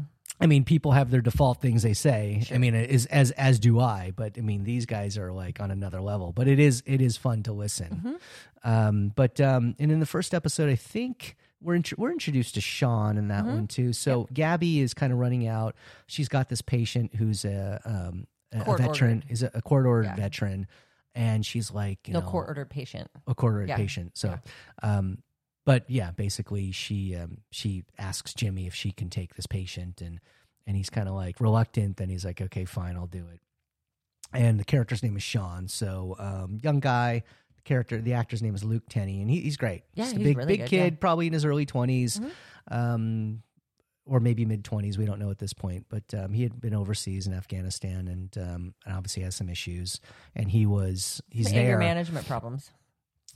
I 0.40 0.46
mean, 0.46 0.64
people 0.64 0.93
have 0.93 1.11
their 1.11 1.20
default 1.20 1.61
things 1.61 1.82
they 1.82 1.94
say. 1.94 2.44
I 2.52 2.58
mean, 2.58 2.75
it 2.75 2.90
is 2.90 3.06
as 3.06 3.32
as 3.32 3.58
do 3.58 3.81
I. 3.81 4.12
But 4.14 4.38
I 4.38 4.40
mean, 4.40 4.64
these 4.64 4.87
guys 4.87 5.19
are 5.19 5.32
like 5.32 5.61
on 5.61 5.70
another 5.70 6.00
level. 6.00 6.32
But 6.32 6.46
it 6.49 6.58
is 6.61 6.82
it 6.87 7.00
is 7.00 7.17
fun 7.17 7.43
to 7.44 7.52
listen. 7.52 8.19
Um, 8.64 9.12
but 9.14 9.40
um, 9.40 9.75
and 9.79 9.90
in 9.90 10.00
the 10.00 10.06
first 10.06 10.35
episode, 10.35 10.69
I 10.70 10.76
think 10.76 11.37
we're 11.61 11.81
we're 11.96 12.12
introduced 12.12 12.55
to 12.55 12.61
Sean 12.61 13.17
in 13.19 13.29
that 13.29 13.44
one 13.44 13.67
too. 13.67 13.93
So 13.93 14.29
Gabby 14.32 14.81
is 14.81 14.94
kind 14.94 15.12
of 15.12 15.19
running 15.19 15.46
out. 15.46 15.75
She's 16.06 16.29
got 16.29 16.49
this 16.49 16.62
patient 16.62 17.14
who's 17.17 17.44
a 17.44 17.81
um, 17.85 18.26
a, 18.52 18.61
a 18.70 18.76
veteran, 18.79 19.17
ordered. 19.19 19.25
is 19.31 19.43
a, 19.43 19.50
a 19.55 19.62
court 19.62 19.87
ordered 19.87 20.05
Yeah. 20.06 20.17
veteran, 20.17 20.67
and 21.14 21.44
she's 21.44 21.70
like 21.73 22.06
you 22.06 22.14
No 22.14 22.20
know 22.20 22.26
court 22.26 22.49
ordered 22.49 22.70
patient. 22.70 23.11
a 23.26 23.35
court 23.35 23.55
ordered 23.55 23.69
Yeah. 23.70 23.76
patient. 23.76 24.17
So, 24.17 24.38
um, 24.82 25.19
but 25.69 25.85
yeah, 25.91 26.12
basically 26.12 26.73
she 26.73 27.15
um, 27.15 27.43
she 27.50 27.85
asks 27.99 28.32
Jimmy 28.32 28.67
if 28.67 28.75
she 28.75 28.91
can 28.91 29.11
take 29.11 29.35
this 29.35 29.47
patient, 29.47 30.00
and 30.00 30.19
and 30.67 30.75
he's 30.79 30.88
kind 30.88 31.06
of 31.11 31.15
like 31.15 31.41
reluctant. 31.41 31.99
Then 31.99 32.09
he's 32.09 32.25
like, 32.25 32.41
okay, 32.41 32.65
fine, 32.65 32.97
I'll 32.97 33.06
do 33.06 33.26
it. 33.31 33.41
And 34.32 34.59
the 34.59 34.65
character's 34.65 35.03
name 35.03 35.15
is 35.19 35.23
Sean. 35.23 35.69
So 35.69 36.17
um, 36.19 36.59
young 36.62 36.81
guy. 36.81 37.23
The 37.56 37.62
character, 37.65 38.00
the 38.00 38.15
actor's 38.15 38.41
name 38.41 38.55
is 38.55 38.65
Luke 38.65 38.85
Tennie, 38.88 39.20
and 39.20 39.31
he, 39.31 39.41
he's 39.41 39.59
great. 39.59 39.82
Yeah, 39.94 40.05
Just 40.05 40.17
a 40.17 40.20
big 40.20 40.38
really 40.38 40.53
big 40.55 40.61
good, 40.61 40.69
kid, 40.70 40.93
yeah. 40.94 40.99
probably 41.00 41.26
in 41.26 41.35
his 41.35 41.44
early 41.44 41.67
20s 41.67 42.19
Mhm. 42.19 42.31
um, 42.71 43.43
or 44.06 44.21
maybe 44.21 44.47
mid 44.47 44.64
twenties. 44.64 44.97
We 44.97 45.05
don't 45.05 45.19
know 45.19 45.31
at 45.31 45.38
this 45.38 45.53
point, 45.53 45.85
but 45.91 46.05
um, 46.14 46.32
he 46.32 46.44
had 46.44 46.59
been 46.62 46.73
overseas 46.75 47.26
in 47.26 47.35
Afghanistan, 47.35 48.09
and 48.09 48.38
um, 48.38 48.75
and 48.87 48.94
obviously 48.97 49.23
has 49.25 49.37
some 49.37 49.50
issues. 49.50 50.00
And 50.35 50.50
he 50.50 50.64
was 50.64 51.21
he's 51.29 51.49
Anger 51.49 51.61
there 51.62 51.79
management 51.79 52.26
problems. 52.26 52.71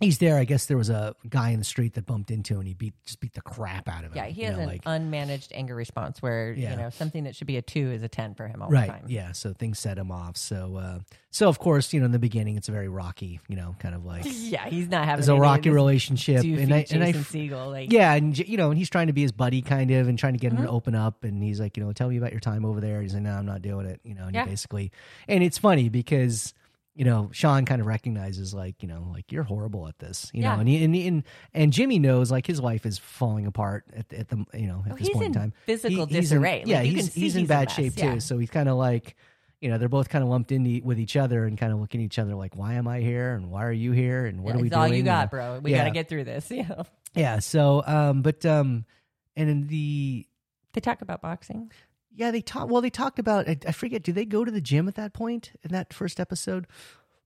He's 0.04 0.18
there. 0.18 0.36
I 0.38 0.44
guess 0.44 0.66
there 0.66 0.76
was 0.76 0.90
a 0.90 1.14
guy 1.28 1.50
in 1.50 1.58
the 1.58 1.64
street 1.64 1.94
that 1.94 2.06
bumped 2.06 2.30
into 2.30 2.54
him 2.54 2.60
and 2.60 2.68
he 2.68 2.74
beat 2.74 2.94
just 3.04 3.20
beat 3.20 3.34
the 3.34 3.40
crap 3.40 3.88
out 3.88 4.04
of 4.04 4.12
him. 4.12 4.16
Yeah, 4.16 4.26
he 4.26 4.42
has 4.42 4.56
know, 4.56 4.62
an 4.62 4.68
like 4.68 4.84
unmanaged 4.84 5.48
anger 5.52 5.74
response 5.74 6.20
where, 6.22 6.52
Yeah. 6.52 6.70
you 6.72 6.76
know, 6.76 6.90
something 6.90 7.24
that 7.24 7.36
should 7.36 7.46
be 7.46 7.56
a 7.56 7.62
two 7.62 7.90
is 7.92 8.02
a 8.02 8.08
10 8.08 8.34
for 8.34 8.46
him 8.48 8.62
all 8.62 8.68
right. 8.68 8.86
the 8.86 8.92
time. 8.92 9.04
Yeah, 9.08 9.32
so 9.32 9.52
things 9.52 9.78
set 9.78 9.98
him 9.98 10.10
off. 10.10 10.36
So 10.36 10.76
uh, 10.76 10.98
so 11.30 11.48
of 11.48 11.58
course, 11.58 11.92
you 11.92 12.00
know, 12.00 12.06
in 12.06 12.12
the 12.12 12.18
beginning, 12.18 12.56
it's 12.56 12.68
a 12.68 12.72
very 12.72 12.88
rocky, 12.88 13.40
you 13.48 13.56
know, 13.56 13.74
kind 13.78 13.94
of 13.94 14.04
like 14.04 14.24
Yeah, 14.26 14.66
he's 14.68 14.88
not 14.88 15.04
having 15.06 15.20
it's 15.20 15.28
a 15.28 15.34
rocky 15.36 15.70
relationship, 15.70 16.42
and 16.42 16.72
I 16.74 16.84
and 16.90 17.02
I 17.02 17.12
Jason 17.12 17.24
Segel, 17.48 17.70
like, 17.70 17.92
yeah, 17.92 18.12
and 18.14 18.36
you 18.38 18.56
know, 18.56 18.70
and 18.70 18.78
he's 18.78 18.90
trying 18.90 19.06
to 19.06 19.12
be 19.12 19.22
his 19.22 19.32
buddy, 19.32 19.62
kind 19.62 19.90
of, 19.90 20.08
and 20.08 20.18
trying 20.18 20.34
to 20.34 20.38
get 20.38 20.52
him 20.52 20.58
Mm-hmm. 20.58 20.66
to 20.66 20.72
open 20.72 20.94
up. 20.94 21.24
And 21.24 21.42
he's 21.42 21.58
like, 21.60 21.76
you 21.76 21.82
know, 21.84 21.92
tell 21.92 22.08
me 22.08 22.18
about 22.18 22.30
your 22.32 22.40
time 22.40 22.64
over 22.64 22.80
there. 22.80 23.00
He's 23.02 23.14
like, 23.14 23.22
no, 23.22 23.32
I'm 23.32 23.46
not 23.46 23.62
doing 23.62 23.86
it. 23.86 24.00
You 24.04 24.14
know, 24.14 24.24
and 24.24 24.34
Yeah. 24.34 24.44
basically, 24.44 24.92
and 25.28 25.42
it's 25.42 25.56
funny 25.58 25.88
because 25.88 26.52
you 26.94 27.04
know, 27.06 27.30
Sean 27.32 27.64
kind 27.64 27.80
of 27.80 27.86
recognizes 27.86 28.52
like, 28.52 28.82
you 28.82 28.88
know, 28.88 29.08
like 29.12 29.32
you're 29.32 29.44
horrible 29.44 29.88
at 29.88 29.98
this, 29.98 30.30
you 30.34 30.42
Yeah. 30.42 30.54
know, 30.54 30.60
and 30.60 30.68
he, 30.68 30.84
and, 30.84 30.94
and 30.94 31.22
and 31.54 31.72
Jimmy 31.72 31.98
knows 31.98 32.30
like 32.30 32.46
his 32.46 32.60
life 32.60 32.84
is 32.84 32.98
falling 32.98 33.46
apart 33.46 33.84
at, 33.96 34.12
at 34.12 34.28
the 34.28 34.44
you 34.52 34.66
know 34.66 34.82
at 34.86 34.92
Oh, 34.92 34.96
this 34.96 35.08
point 35.08 35.24
in 35.26 35.32
in 35.32 35.38
time. 35.38 35.52
physical 35.64 35.90
He- 36.06 36.14
he's 36.16 36.30
in- 36.32 36.38
disarray. 36.38 36.58
Like, 36.60 36.66
yeah, 36.68 36.82
you 36.82 36.92
he's 36.92 37.04
can 37.04 37.10
see 37.12 37.20
he's 37.20 37.34
in 37.36 37.40
he's 37.40 37.48
bad 37.48 37.70
shape 37.70 37.94
yeah. 37.96 38.14
too. 38.14 38.20
So 38.20 38.38
he's 38.38 38.50
kind 38.50 38.68
of 38.68 38.76
like. 38.76 39.16
You 39.60 39.70
know, 39.70 39.78
they're 39.78 39.88
both 39.88 40.08
kind 40.08 40.24
of 40.24 40.28
lumped 40.28 40.50
in 40.50 40.80
with 40.82 40.98
each 40.98 41.16
other 41.16 41.44
and 41.44 41.56
kind 41.56 41.72
of 41.72 41.78
looking 41.78 42.00
at 42.00 42.04
each 42.06 42.18
other 42.18 42.34
like, 42.34 42.56
"Why 42.56 42.74
am 42.74 42.88
I 42.88 42.98
here? 42.98 43.34
And 43.34 43.48
why 43.48 43.64
are 43.64 43.70
you 43.70 43.92
here? 43.92 44.26
And 44.26 44.42
what 44.42 44.54
yeah, 44.54 44.58
are 44.58 44.62
we 44.64 44.68
doing?" 44.70 44.80
all 44.80 44.88
you 44.88 45.02
got, 45.04 45.30
bro. 45.30 45.60
We 45.60 45.70
yeah. 45.70 45.78
got 45.78 45.84
to 45.84 45.90
get 45.92 46.08
through 46.08 46.24
this. 46.24 46.50
You 46.50 46.64
know? 46.64 46.82
yeah. 47.14 47.38
So, 47.38 47.84
um, 47.86 48.22
but 48.22 48.44
um, 48.44 48.86
and 49.36 49.48
in 49.48 49.66
the 49.68 50.26
They 50.72 50.80
talk 50.80 51.00
about 51.00 51.22
boxing. 51.22 51.70
Yeah, 52.14 52.30
they 52.30 52.40
talk. 52.42 52.68
Well, 52.70 52.82
they 52.82 52.90
talked 52.90 53.18
about. 53.18 53.48
I, 53.48 53.56
I 53.66 53.72
forget. 53.72 54.02
Do 54.02 54.12
they 54.12 54.24
go 54.24 54.44
to 54.44 54.50
the 54.50 54.60
gym 54.60 54.88
at 54.88 54.94
that 54.96 55.12
point 55.12 55.52
in 55.62 55.70
that 55.72 55.92
first 55.92 56.20
episode? 56.20 56.66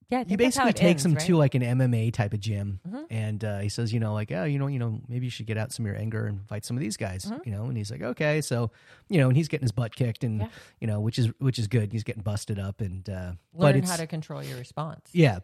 Yeah, 0.09 0.21
He 0.21 0.25
think 0.37 0.41
that's 0.41 0.56
how 0.56 0.67
basically 0.67 0.81
takes 0.88 1.05
ends, 1.05 1.05
him 1.05 1.12
right? 1.15 1.21
Mm-hmm. 1.23 1.33
to 1.33 1.37
like 1.37 1.55
an 1.56 1.62
MMA 1.62 2.12
type 2.12 2.33
of 2.33 2.38
gym, 2.38 2.79
and 3.11 3.44
uh, 3.44 3.59
he 3.59 3.69
says, 3.69 3.93
you 3.93 3.99
know, 3.99 4.15
like, 4.15 4.31
oh, 4.31 4.44
you 4.44 4.56
know, 4.56 4.69
you 4.69 4.79
know, 4.79 5.00
maybe 5.09 5.27
you 5.27 5.31
should 5.31 5.47
get 5.47 5.59
out 5.59 5.73
some 5.73 5.85
of 5.85 5.91
your 5.91 6.00
anger 6.00 6.27
and 6.27 6.47
fight 6.47 6.65
some 6.65 6.77
of 6.77 6.81
these 6.81 6.97
guys, 6.97 7.29
you 7.44 7.50
know. 7.50 7.65
And 7.65 7.77
he's 7.77 7.91
like, 7.91 8.03
okay, 8.03 8.41
so 8.41 8.71
you 9.09 9.19
know, 9.19 9.27
and 9.27 9.37
he's 9.37 9.49
getting 9.49 9.65
his 9.65 9.73
butt 9.73 9.97
kicked, 9.97 10.23
and 10.23 10.43
Mm-hmm. 10.43 10.43
Yeah. 10.49 10.59
you 10.81 10.87
know, 10.87 11.00
which 11.00 11.19
is 11.19 11.27
which 11.41 11.59
is 11.59 11.67
good. 11.67 11.91
He's 11.93 12.05
getting 12.05 12.23
busted 12.23 12.61
up, 12.61 12.81
and 12.81 13.09
uh, 13.11 13.33
Learn 13.53 13.83
how 13.83 13.97
to 13.97 14.06
control 14.06 14.44
your 14.44 14.59
response. 14.59 15.11
yeah. 15.12 15.41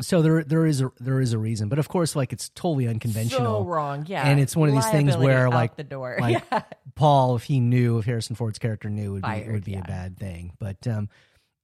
So 0.00 0.22
there 0.22 0.44
there 0.44 0.64
is 0.66 0.80
a 0.80 0.92
there 1.00 1.20
is 1.20 1.32
a 1.32 1.38
reason, 1.38 1.68
but 1.68 1.78
of 1.78 1.88
course, 1.88 2.14
like 2.14 2.32
it's 2.32 2.48
totally 2.50 2.86
unconventional. 2.86 3.62
So 3.62 3.64
wrong. 3.64 4.04
Yeah. 4.06 4.28
And 4.28 4.38
it's 4.38 4.56
one 4.56 4.68
of 4.68 4.74
these 4.74 4.86
things 4.90 5.16
where, 5.16 5.48
like- 5.50 5.76
the 5.76 5.84
door. 5.84 6.18
like 6.20 6.44
yeah. 6.52 6.62
Paul, 6.94 7.36
if 7.36 7.44
he 7.44 7.60
knew 7.60 7.98
if 7.98 8.04
Harrison 8.04 8.36
Ford's 8.36 8.58
character 8.58 8.90
knew, 8.90 9.12
would 9.12 9.22
be 9.22 9.28
Fired, 9.28 9.52
would 9.52 9.64
be 9.64 9.72
yeah. 9.72 9.80
a 9.80 9.84
bad 9.84 10.18
thing. 10.18 10.52
But 10.58 10.86
um, 10.86 11.08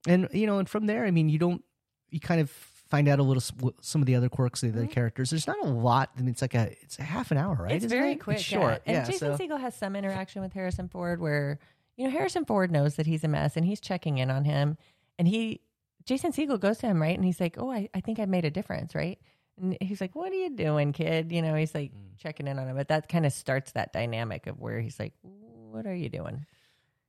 and 0.07 0.27
you 0.31 0.47
know, 0.47 0.59
and 0.59 0.69
from 0.69 0.85
there, 0.85 1.05
I 1.05 1.11
mean, 1.11 1.29
you 1.29 1.39
don't 1.39 1.63
you 2.09 2.19
kind 2.19 2.41
of 2.41 2.49
find 2.89 3.07
out 3.07 3.19
a 3.19 3.23
little 3.23 3.73
some 3.81 4.01
of 4.01 4.05
the 4.05 4.15
other 4.15 4.29
quirks 4.29 4.63
of 4.63 4.73
the 4.73 4.87
characters. 4.87 5.29
There's 5.29 5.47
not 5.47 5.57
a 5.63 5.67
lot. 5.67 6.11
I 6.17 6.21
mean, 6.21 6.29
it's 6.29 6.41
like 6.41 6.53
a 6.53 6.71
it's 6.81 6.99
a 6.99 7.03
half 7.03 7.31
an 7.31 7.37
hour, 7.37 7.55
right? 7.55 7.67
Mm-hmm. 7.67 7.75
It's 7.75 7.85
very 7.85 8.11
it? 8.13 8.21
quick. 8.21 8.37
It's 8.37 8.45
short. 8.45 8.83
Yeah. 8.85 8.93
And 8.93 8.95
yeah. 8.95 9.11
Jason 9.11 9.37
so, 9.37 9.43
Segel 9.43 9.59
has 9.59 9.75
some 9.75 9.95
interaction 9.95 10.41
with 10.41 10.53
Harrison 10.53 10.87
Ford 10.87 11.19
where, 11.19 11.59
you 11.97 12.05
know, 12.05 12.11
Harrison 12.11 12.45
Ford 12.45 12.71
knows 12.71 12.95
that 12.95 13.07
he's 13.07 13.23
a 13.23 13.27
mess 13.27 13.57
and 13.57 13.65
he's 13.65 13.79
checking 13.79 14.17
in 14.17 14.29
on 14.29 14.45
him. 14.45 14.77
And 15.17 15.27
he, 15.27 15.61
Jason 16.05 16.31
Segel 16.31 16.59
goes 16.59 16.77
to 16.79 16.87
him, 16.87 17.01
right? 17.01 17.15
And 17.15 17.25
he's 17.25 17.39
like, 17.39 17.55
Oh, 17.57 17.71
I, 17.71 17.89
I 17.93 17.99
think 18.01 18.19
I 18.19 18.25
made 18.25 18.45
a 18.45 18.51
difference, 18.51 18.93
right? 18.95 19.19
And 19.59 19.77
he's 19.81 20.01
like, 20.01 20.15
What 20.15 20.31
are 20.31 20.35
you 20.35 20.49
doing, 20.49 20.93
kid? 20.93 21.31
You 21.31 21.41
know, 21.41 21.55
he's 21.55 21.73
like 21.73 21.91
Mm. 21.91 22.17
checking 22.17 22.47
in 22.47 22.59
on 22.59 22.67
him. 22.67 22.75
But 22.75 22.89
that 22.89 23.09
kind 23.09 23.25
of 23.25 23.33
starts 23.33 23.71
that 23.73 23.91
dynamic 23.93 24.47
of 24.47 24.59
where 24.59 24.79
he's 24.79 24.99
like, 24.99 25.13
What 25.21 25.85
are 25.85 25.95
you 25.95 26.09
doing? 26.09 26.45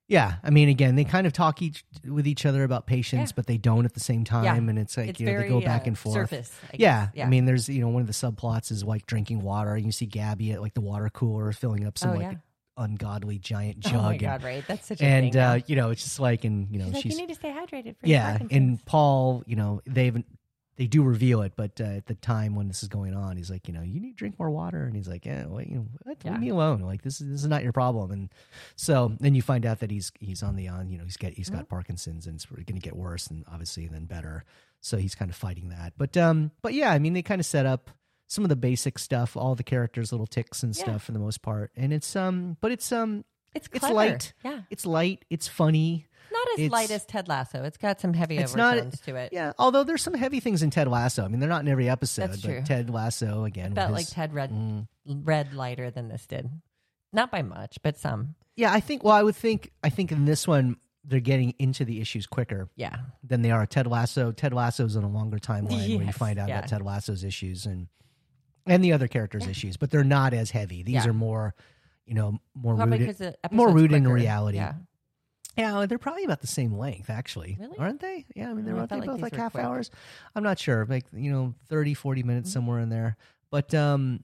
yeah, 0.09 0.35
I 0.45 0.51
mean, 0.51 0.69
again, 0.69 0.95
they 0.95 1.03
kind 1.03 1.27
of 1.27 1.33
talk 1.33 1.61
each 1.63 1.85
with 2.07 2.29
each 2.29 2.47
other 2.47 2.63
about 2.63 2.87
patience, 2.87 3.31
Yeah. 3.31 3.35
but 3.35 3.47
they 3.49 3.59
don't 3.59 3.85
at 3.87 3.95
the 3.95 3.99
same 4.01 4.23
time, 4.23 4.45
Yeah. 4.45 4.55
and 4.55 4.79
it's 4.79 4.97
like 4.97 5.09
it's 5.09 5.19
you 5.21 5.27
know 5.27 5.33
very 5.33 5.43
they 5.45 5.49
go 5.49 5.61
back 5.61 5.83
uh, 5.83 5.87
and 5.89 5.99
forth. 5.99 6.15
Surface. 6.15 6.57
Yeah, 6.75 7.09
yeah. 7.13 7.27
I 7.27 7.29
mean, 7.29 7.45
there's 7.45 7.69
you 7.69 7.81
know 7.81 7.89
one 7.89 8.03
of 8.03 8.07
the 8.07 8.13
subplots 8.13 8.71
is 8.71 8.85
like 8.85 9.05
drinking 9.07 9.41
water. 9.43 9.77
You 9.77 9.91
see 9.91 10.07
Gabby 10.07 10.53
at 10.53 10.61
like 10.63 10.75
the 10.75 10.81
water 10.81 11.09
cooler 11.13 11.51
filling 11.53 11.85
up 11.85 11.99
some 11.99 12.11
Oh, 12.11 12.15
like. 12.19 12.39
Ungodly 12.77 13.39
giant 13.39 13.81
jug, 13.81 13.95
Oh 13.95 14.03
my 14.03 14.17
and, 14.17 14.43
right? 14.45 14.65
That's 14.67 14.87
such 14.87 15.01
a 15.01 15.05
and 15.05 15.33
thing. 15.33 15.41
uh, 15.43 15.59
you 15.67 15.77
know 15.77 15.91
it's 15.91 16.03
just 16.03 16.21
like 16.21 16.45
and 16.45 16.69
you 16.71 16.79
know 16.79 16.87
she's 16.87 16.95
like, 16.95 17.03
she's 17.03 17.15
You 17.15 17.21
need 17.23 17.29
to 17.29 17.35
stay 17.35 17.51
hydrated 17.51 17.97
for 17.99 18.07
yeah, 18.07 18.39
and 18.51 18.85
Paul, 18.85 19.43
you 19.47 19.57
know 19.57 19.81
they 19.87 20.07
haven't 20.07 20.27
they 20.77 20.87
do 20.87 21.03
reveal 21.03 21.41
it, 21.41 21.55
but 21.57 21.81
uh, 21.81 21.85
at 21.85 22.05
the 22.05 22.15
time 22.15 22.55
when 22.55 22.69
this 22.69 22.83
is 22.83 22.91
going 22.91 23.15
on, 23.15 23.39
he's 23.39 23.51
like, 23.51 23.67
you 23.67 23.73
know, 23.73 23.81
you 23.81 23.99
need 23.99 24.11
to 24.11 24.17
drink 24.17 24.39
more 24.39 24.51
water, 24.51 24.85
and 24.85 24.95
he's 24.95 25.09
like, 25.09 25.25
yeah, 25.25 25.47
well, 25.47 25.63
you 25.63 25.77
know, 25.77 25.87
what? 26.03 26.19
Yeah. 26.23 26.33
leave 26.33 26.41
me 26.41 26.49
alone. 26.51 26.81
Like 26.81 27.01
this 27.01 27.19
is 27.23 27.29
this 27.31 27.41
is 27.41 27.49
not 27.49 27.63
your 27.63 27.73
problem. 27.73 28.11
And 28.11 28.29
so 28.77 29.13
then 29.19 29.35
you 29.35 29.41
find 29.41 29.65
out 29.65 29.81
that 29.81 29.91
he's 29.91 30.13
he's 30.21 30.43
on 30.43 30.55
the 30.55 30.69
on, 30.69 30.91
you 30.91 30.99
know, 30.99 31.05
he's 31.05 31.17
got 31.17 31.33
he's 31.33 31.49
Mm-hmm. 31.49 31.57
got 31.61 31.69
Parkinson's, 31.71 32.27
and 32.27 32.35
it's 32.37 32.45
going 32.45 32.65
to 32.67 32.75
get 32.75 32.95
worse, 32.95 33.27
and 33.29 33.43
obviously 33.51 33.87
then 33.87 34.05
better. 34.05 34.45
So 34.83 34.99
he's 34.99 35.15
kind 35.15 35.31
of 35.31 35.37
fighting 35.37 35.71
that. 35.71 35.95
But 35.97 36.15
um, 36.19 36.51
but 36.61 36.75
yeah, 36.75 36.91
I 36.93 36.99
mean, 36.99 37.15
they 37.15 37.23
kind 37.23 37.41
of 37.41 37.47
set 37.47 37.65
up 37.65 37.89
some 38.27 38.45
of 38.45 38.49
the 38.49 38.57
basic 38.57 38.99
stuff, 38.99 39.37
all 39.37 39.55
the 39.55 39.63
characters, 39.63 40.13
little 40.13 40.27
ticks 40.27 40.63
and 40.63 40.77
Yeah. 40.77 40.83
stuff 40.83 41.05
for 41.05 41.13
the 41.13 41.19
most 41.19 41.43
part, 41.43 41.71
and 41.77 41.93
it's 41.93 42.15
um, 42.17 42.57
but 42.61 42.73
it's 42.73 42.91
um, 42.93 43.25
it's 43.55 43.69
it's 43.73 43.89
light. 43.89 44.33
Yeah. 44.45 44.61
it's 44.71 44.85
light, 44.87 45.25
it's 45.31 45.49
funny. 45.49 46.07
Not 46.33 46.49
as 46.55 46.59
It's- 46.59 46.71
light 46.73 46.91
as 46.91 47.05
Ted 47.07 47.29
Lasso. 47.29 47.63
It's 47.65 47.77
got 47.79 48.01
some 48.01 48.13
heavy 48.13 48.37
It's 48.37 48.55
not- 48.55 48.75
overtones 48.75 49.01
to 49.03 49.15
it. 49.17 49.33
Yeah, 49.33 49.53
although 49.59 49.85
there's 49.85 50.03
some 50.03 50.15
heavy 50.15 50.41
things 50.41 50.63
in 50.63 50.71
Ted 50.71 50.89
Lasso. 50.89 51.25
I 51.25 51.29
mean, 51.29 51.39
they're 51.41 51.49
not 51.49 51.63
in 51.63 51.69
every 51.69 51.89
episode, 51.89 52.31
That's 52.31 52.43
but 52.43 52.49
true. 52.49 52.63
Ted 52.63 52.91
Lasso 52.91 53.45
again. 53.45 53.75
felt 53.75 53.93
like 53.93 54.09
Ted 54.09 54.35
Red 54.35 54.51
Mm. 54.51 54.87
read 55.07 55.55
lighter 55.55 55.91
than 55.91 56.09
this 56.09 56.27
did. 56.27 56.51
Not 57.13 57.31
by 57.31 57.43
much, 57.43 57.79
but 57.83 57.97
some. 57.97 58.35
yeah, 58.57 58.73
I 58.73 58.81
think. 58.81 59.05
Well, 59.05 59.15
I 59.15 59.23
would 59.23 59.37
think. 59.37 59.71
I 59.85 59.89
think 59.89 60.11
in 60.13 60.25
this 60.25 60.47
one 60.49 60.77
they're 61.09 61.21
getting 61.21 61.55
into 61.61 61.85
the 61.85 62.01
issues 62.01 62.27
quicker 62.27 62.69
Yeah. 62.75 62.97
than 63.23 63.41
they 63.43 63.53
are 63.53 63.65
Ted 63.65 63.87
Lasso. 63.87 64.33
Ted 64.33 64.53
Lasso's 64.53 64.97
on 64.97 65.05
a 65.05 65.09
longer 65.09 65.39
timeline 65.39 65.97
where 65.97 66.05
you 66.07 66.13
find 66.13 66.37
out 66.41 66.49
yeah. 66.49 66.59
about 66.59 66.69
Ted 66.69 66.83
Lasso's 66.83 67.23
issues 67.23 67.65
and 67.65 67.87
and 68.67 68.83
the 68.85 68.93
other 68.93 69.09
characters' 69.09 69.47
issues, 69.47 69.77
but 69.77 69.91
they're 69.91 70.05
not 70.05 70.35
as 70.35 70.51
heavy. 70.51 70.83
These 70.83 70.95
Yeah. 70.95 71.09
are 71.09 71.13
more, 71.13 71.55
you 72.05 72.15
know, 72.15 72.39
more 72.55 72.75
Probably 72.77 73.07
rooted. 73.07 73.37
more 73.51 73.71
rooted 73.71 73.97
in 73.97 74.09
reality. 74.09 74.59
Yeah. 74.59 74.75
Yeah, 75.57 75.87
they're 75.87 75.97
probably 75.99 76.25
about 76.25 76.43
the 76.43 76.47
same 76.47 76.77
length, 76.77 77.09
actually. 77.09 77.57
Really? 77.59 77.79
Aren't 77.79 78.01
they? 78.01 78.27
Yeah, 78.35 78.51
I 78.51 78.55
mean, 78.55 78.67
they're 78.67 78.77
Oh, 78.77 78.81
I 78.83 78.87
they 78.87 78.97
like 78.97 79.07
both 79.07 79.23
like 79.23 79.35
half 79.35 79.53
quick. 79.53 79.65
hours? 79.65 79.91
I'm 80.35 80.43
not 80.43 80.59
sure, 80.59 80.85
like 80.87 81.07
you 81.15 81.31
know, 81.31 81.55
30, 81.69 81.95
40 81.95 82.23
minutes 82.23 82.51
Mhm. 82.51 82.53
somewhere 82.53 82.81
in 82.81 82.91
there. 82.91 83.17
But 83.51 83.73
um, 83.75 84.23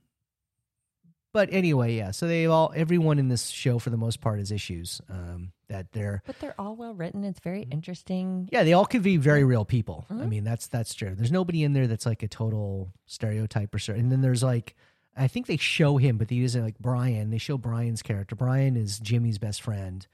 but 1.32 1.48
anyway, 1.52 1.96
yeah. 1.96 2.10
So 2.10 2.26
they 2.26 2.46
all, 2.46 2.72
everyone 2.74 3.18
in 3.18 3.28
this 3.28 3.48
show 3.48 3.78
for 3.78 3.90
the 3.90 3.96
most 3.96 4.20
part 4.20 4.40
is 4.40 4.50
issues. 4.52 5.00
Um, 5.08 5.52
that 5.68 5.90
they're 5.92 6.22
But 6.26 6.38
they're 6.38 6.54
all 6.60 6.76
well 6.76 6.92
written. 6.94 7.24
It's 7.24 7.40
very 7.40 7.62
interesting. 7.62 8.48
yeah, 8.52 8.62
they 8.62 8.74
all 8.74 8.84
could 8.84 9.02
be 9.02 9.16
very 9.16 9.42
real 9.42 9.64
people. 9.64 10.04
I 10.10 10.14
Mhm. 10.14 10.28
mean, 10.28 10.44
that's 10.44 10.66
that's 10.66 10.92
true. 10.94 11.14
There's 11.14 11.32
nobody 11.32 11.62
in 11.62 11.72
there 11.72 11.86
that's 11.86 12.04
like 12.04 12.22
a 12.22 12.28
total 12.28 12.92
stereotype 13.06 13.74
or 13.74 13.78
certain. 13.78 14.02
And 14.04 14.12
then 14.12 14.20
there's 14.20 14.42
like, 14.42 14.76
I 15.16 15.28
think 15.28 15.46
they 15.46 15.56
show 15.56 15.96
him, 15.96 16.18
but 16.18 16.28
he 16.28 16.42
isn't 16.44 16.62
like 16.62 16.78
Brian. 16.78 17.30
They 17.30 17.38
show 17.38 17.56
Brian's 17.56 18.02
character. 18.02 18.36
Brian 18.36 18.76
is 18.76 18.98
Jimmy's 18.98 19.38
best 19.38 19.62
friend, 19.62 20.06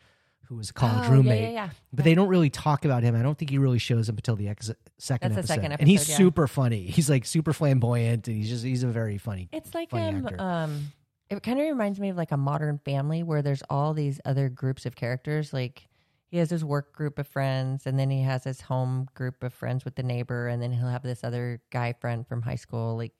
who 0.44 0.54
was 0.54 0.70
a 0.70 0.72
college 0.72 0.98
Oh, 0.98 1.02
yeah, 1.02 1.10
roommate. 1.12 1.42
Yeah, 1.42 1.48
yeah, 1.50 1.70
But 1.92 2.04
they 2.04 2.14
don't 2.14 2.28
really 2.28 2.50
talk 2.50 2.84
about 2.84 3.02
him. 3.02 3.16
I 3.16 3.22
don't 3.22 3.36
think 3.36 3.50
he 3.50 3.58
really 3.58 3.78
shows 3.80 4.08
up 4.08 4.14
until 4.16 4.36
the 4.36 4.48
ex- 4.48 4.70
second, 4.98 5.34
That's 5.34 5.48
the 5.48 5.54
episode. 5.54 5.76
And 5.80 5.88
he's 5.88 6.08
yeah. 6.08 6.16
super 6.16 6.46
funny. 6.46 6.84
He's 6.84 7.10
like 7.10 7.24
super 7.24 7.52
flamboyant, 7.52 8.28
and 8.28 8.36
he's 8.36 8.48
just 8.48 8.64
he's 8.64 8.84
a 8.84 8.88
very 8.88 9.18
funny. 9.18 9.46
Character. 9.46 9.66
It's 9.66 9.74
like 9.74 9.90
funny 9.90 10.24
um 10.38 10.40
um 10.40 10.92
it 11.30 11.42
kind 11.42 11.60
of 11.60 11.66
reminds 11.66 12.00
me 12.00 12.08
of 12.08 12.16
like 12.16 12.32
a 12.32 12.36
modern 12.36 12.78
family 12.84 13.22
where 13.22 13.42
there's 13.42 13.62
all 13.68 13.94
these 13.94 14.20
other 14.24 14.48
groups 14.48 14.86
of 14.86 14.96
characters 14.96 15.52
like 15.52 15.86
he 16.30 16.38
has 16.38 16.50
his 16.50 16.64
work 16.64 16.92
group 16.94 17.18
of 17.18 17.26
friends 17.26 17.86
and 17.86 17.98
then 17.98 18.10
he 18.10 18.22
has 18.22 18.44
his 18.44 18.60
home 18.62 19.08
group 19.14 19.42
of 19.42 19.52
friends 19.52 19.84
with 19.84 19.94
the 19.94 20.02
neighbor 20.02 20.48
and 20.48 20.62
then 20.62 20.72
he'll 20.72 20.88
have 20.88 21.02
this 21.02 21.24
other 21.24 21.60
guy 21.70 21.94
friend 22.00 22.26
from 22.26 22.42
high 22.42 22.54
school 22.56 22.96
like 22.96 23.12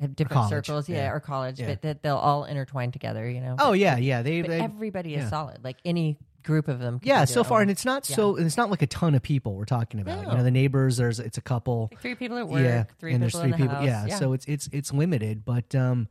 have 0.00 0.16
different 0.16 0.34
college, 0.34 0.66
circles 0.66 0.88
yeah, 0.88 0.96
yeah. 1.04 1.10
or 1.10 1.20
college 1.20 1.60
Yeah. 1.60 1.68
but 1.68 1.82
that 1.82 2.02
they'll 2.02 2.16
all 2.16 2.44
intertwine 2.44 2.90
together 2.92 3.28
you 3.28 3.40
know 3.40 3.56
Oh 3.58 3.70
But- 3.70 3.78
yeah, 3.78 3.96
yeah. 3.96 4.22
They, 4.22 4.40
they 4.42 4.60
everybody 4.60 5.14
is 5.14 5.24
yeah. 5.24 5.30
solid 5.30 5.62
like 5.62 5.76
any 5.84 6.18
group 6.42 6.68
of 6.68 6.78
them 6.78 7.00
yeah. 7.02 7.24
So 7.24 7.42
far, 7.42 7.58
own. 7.58 7.62
and 7.62 7.70
it's 7.70 7.84
not 7.86 8.04
so. 8.04 8.36
It's 8.36 8.58
not 8.58 8.70
like 8.70 8.82
a 8.82 8.86
ton 8.86 9.14
of 9.14 9.22
people 9.22 9.54
we're 9.54 9.64
talking 9.64 10.00
about. 10.00 10.26
You 10.26 10.36
know, 10.36 10.42
the 10.42 10.50
neighbors. 10.50 10.98
There's 10.98 11.18
it's 11.18 11.38
a 11.38 11.40
couple. 11.40 11.88
like 11.90 12.00
three 12.02 12.14
people 12.14 12.36
at 12.36 12.46
work 12.46 12.60
yeah, 12.62 12.84
three 12.98 13.14
and 13.14 13.22
people 13.22 13.40
there's 13.40 13.56
three 13.56 13.64
the 13.66 13.68
people. 13.70 13.82
Yeah, 13.84 14.18
so 14.18 14.34
it's 14.34 14.44
it's 14.44 14.68
it's 14.70 14.92
limited, 14.92 15.44
but 15.46 15.74
um, 15.74 16.06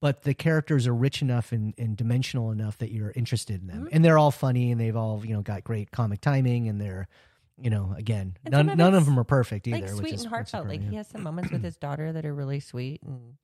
but 0.00 0.22
the 0.22 0.34
characters 0.34 0.86
are 0.86 0.94
rich 0.94 1.22
enough 1.22 1.52
and, 1.52 1.74
and 1.78 1.96
dimensional 1.96 2.50
enough 2.50 2.78
that 2.78 2.92
you're 2.92 3.12
interested 3.16 3.60
in 3.60 3.66
them, 3.66 3.76
Mm-hmm. 3.84 3.88
and 3.92 4.04
they're 4.04 4.18
all 4.18 4.30
funny, 4.30 4.70
and 4.70 4.80
they've 4.80 4.96
all 4.96 5.24
you 5.24 5.34
know 5.34 5.42
got 5.42 5.64
great 5.64 5.90
comic 5.90 6.20
timing, 6.20 6.68
and 6.68 6.80
they're 6.80 7.08
you 7.60 7.70
know 7.70 7.94
again 7.96 8.36
And 8.44 8.52
none 8.52 8.68
of 8.68 8.76
none 8.76 8.94
of 8.94 9.06
them 9.06 9.18
are 9.18 9.24
perfect 9.24 9.66
either, 9.66 9.78
like 9.78 9.88
which 9.90 9.96
sweet 9.98 10.14
is 10.14 10.20
and 10.22 10.30
heartfelt. 10.30 10.68
Like 10.68 10.82
yeah. 10.82 10.90
he 10.90 10.96
has 10.96 11.06
some 11.08 11.22
moments 11.22 11.50
with 11.50 11.62
his 11.64 11.76
daughter 11.76 12.12
that 12.12 12.26
are 12.26 12.34
really 12.34 12.60
sweet, 12.60 13.02
and 13.02 13.34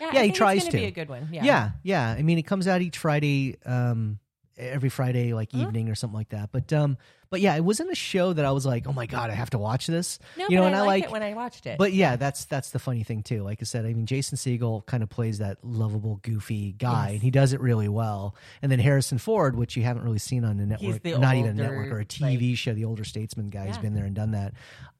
yeah, 0.00 0.10
Yeah, 0.14 0.22
he 0.24 0.32
tries 0.32 0.64
to. 0.66 0.72
be 0.76 0.84
a 0.84 0.90
good 0.90 1.08
one. 1.08 1.28
Yeah, 1.32 1.44
yeah, 1.44 1.70
yeah. 1.82 2.10
I 2.10 2.22
mean, 2.22 2.38
it 2.38 2.46
comes 2.46 2.66
out 2.68 2.80
each 2.82 2.98
Friday, 2.98 3.56
um, 3.64 4.18
every 4.60 4.88
Friday, 4.90 5.32
like 5.34 5.50
Mhm. 5.52 5.62
evening 5.62 5.88
or 5.88 5.94
something 5.94 6.16
like 6.16 6.28
that. 6.30 6.50
But 6.52 6.72
um, 6.72 6.96
but 7.30 7.40
yeah, 7.40 7.54
it 7.54 7.64
wasn't 7.64 7.90
a 7.90 7.94
show 7.94 8.32
that 8.32 8.44
I 8.44 8.50
was 8.50 8.66
like, 8.66 8.86
oh 8.88 8.92
my 8.92 9.06
god, 9.06 9.30
I 9.30 9.34
have 9.34 9.50
to 9.50 9.58
watch 9.58 9.86
this. 9.86 10.18
No, 10.36 10.46
you 10.48 10.56
know, 10.56 10.62
but 10.62 10.66
and 10.68 10.76
I 10.76 10.80
I 10.80 10.86
like 10.86 11.04
it 11.04 11.10
when 11.12 11.22
I 11.22 11.34
watched 11.34 11.64
it. 11.66 11.78
But 11.78 11.92
yeah, 11.92 12.16
that's 12.16 12.44
that's 12.46 12.70
the 12.70 12.78
funny 12.78 13.02
thing 13.04 13.22
too. 13.22 13.42
Like 13.42 13.58
I 13.60 13.64
said, 13.64 13.86
I 13.86 13.92
mean, 13.94 14.06
Jason 14.06 14.36
Segel 14.36 14.84
kind 14.86 15.02
of 15.02 15.08
plays 15.08 15.38
that 15.38 15.58
lovable, 15.64 16.16
goofy 16.22 16.72
guy, 16.72 17.04
Yes. 17.06 17.12
and 17.14 17.22
he 17.22 17.30
does 17.30 17.52
it 17.52 17.60
really 17.60 17.88
well. 17.88 18.34
And 18.62 18.70
then 18.70 18.78
Harrison 18.80 19.18
Ford, 19.18 19.56
which 19.56 19.76
you 19.76 19.82
haven't 19.84 20.02
really 20.02 20.18
seen 20.18 20.44
on 20.44 20.58
a 20.60 20.66
network, 20.66 21.04
not 21.04 21.36
even 21.36 21.50
a 21.52 21.54
network 21.62 21.92
or 21.92 22.00
a 22.00 22.04
TV 22.04 22.56
show, 22.56 22.74
the 22.74 22.84
older 22.84 23.04
statesman 23.04 23.48
guy 23.50 23.66
Yeah. 23.66 23.78
been 23.80 23.94
there 23.94 24.04
and 24.06 24.14
done 24.14 24.32
that. 24.32 24.52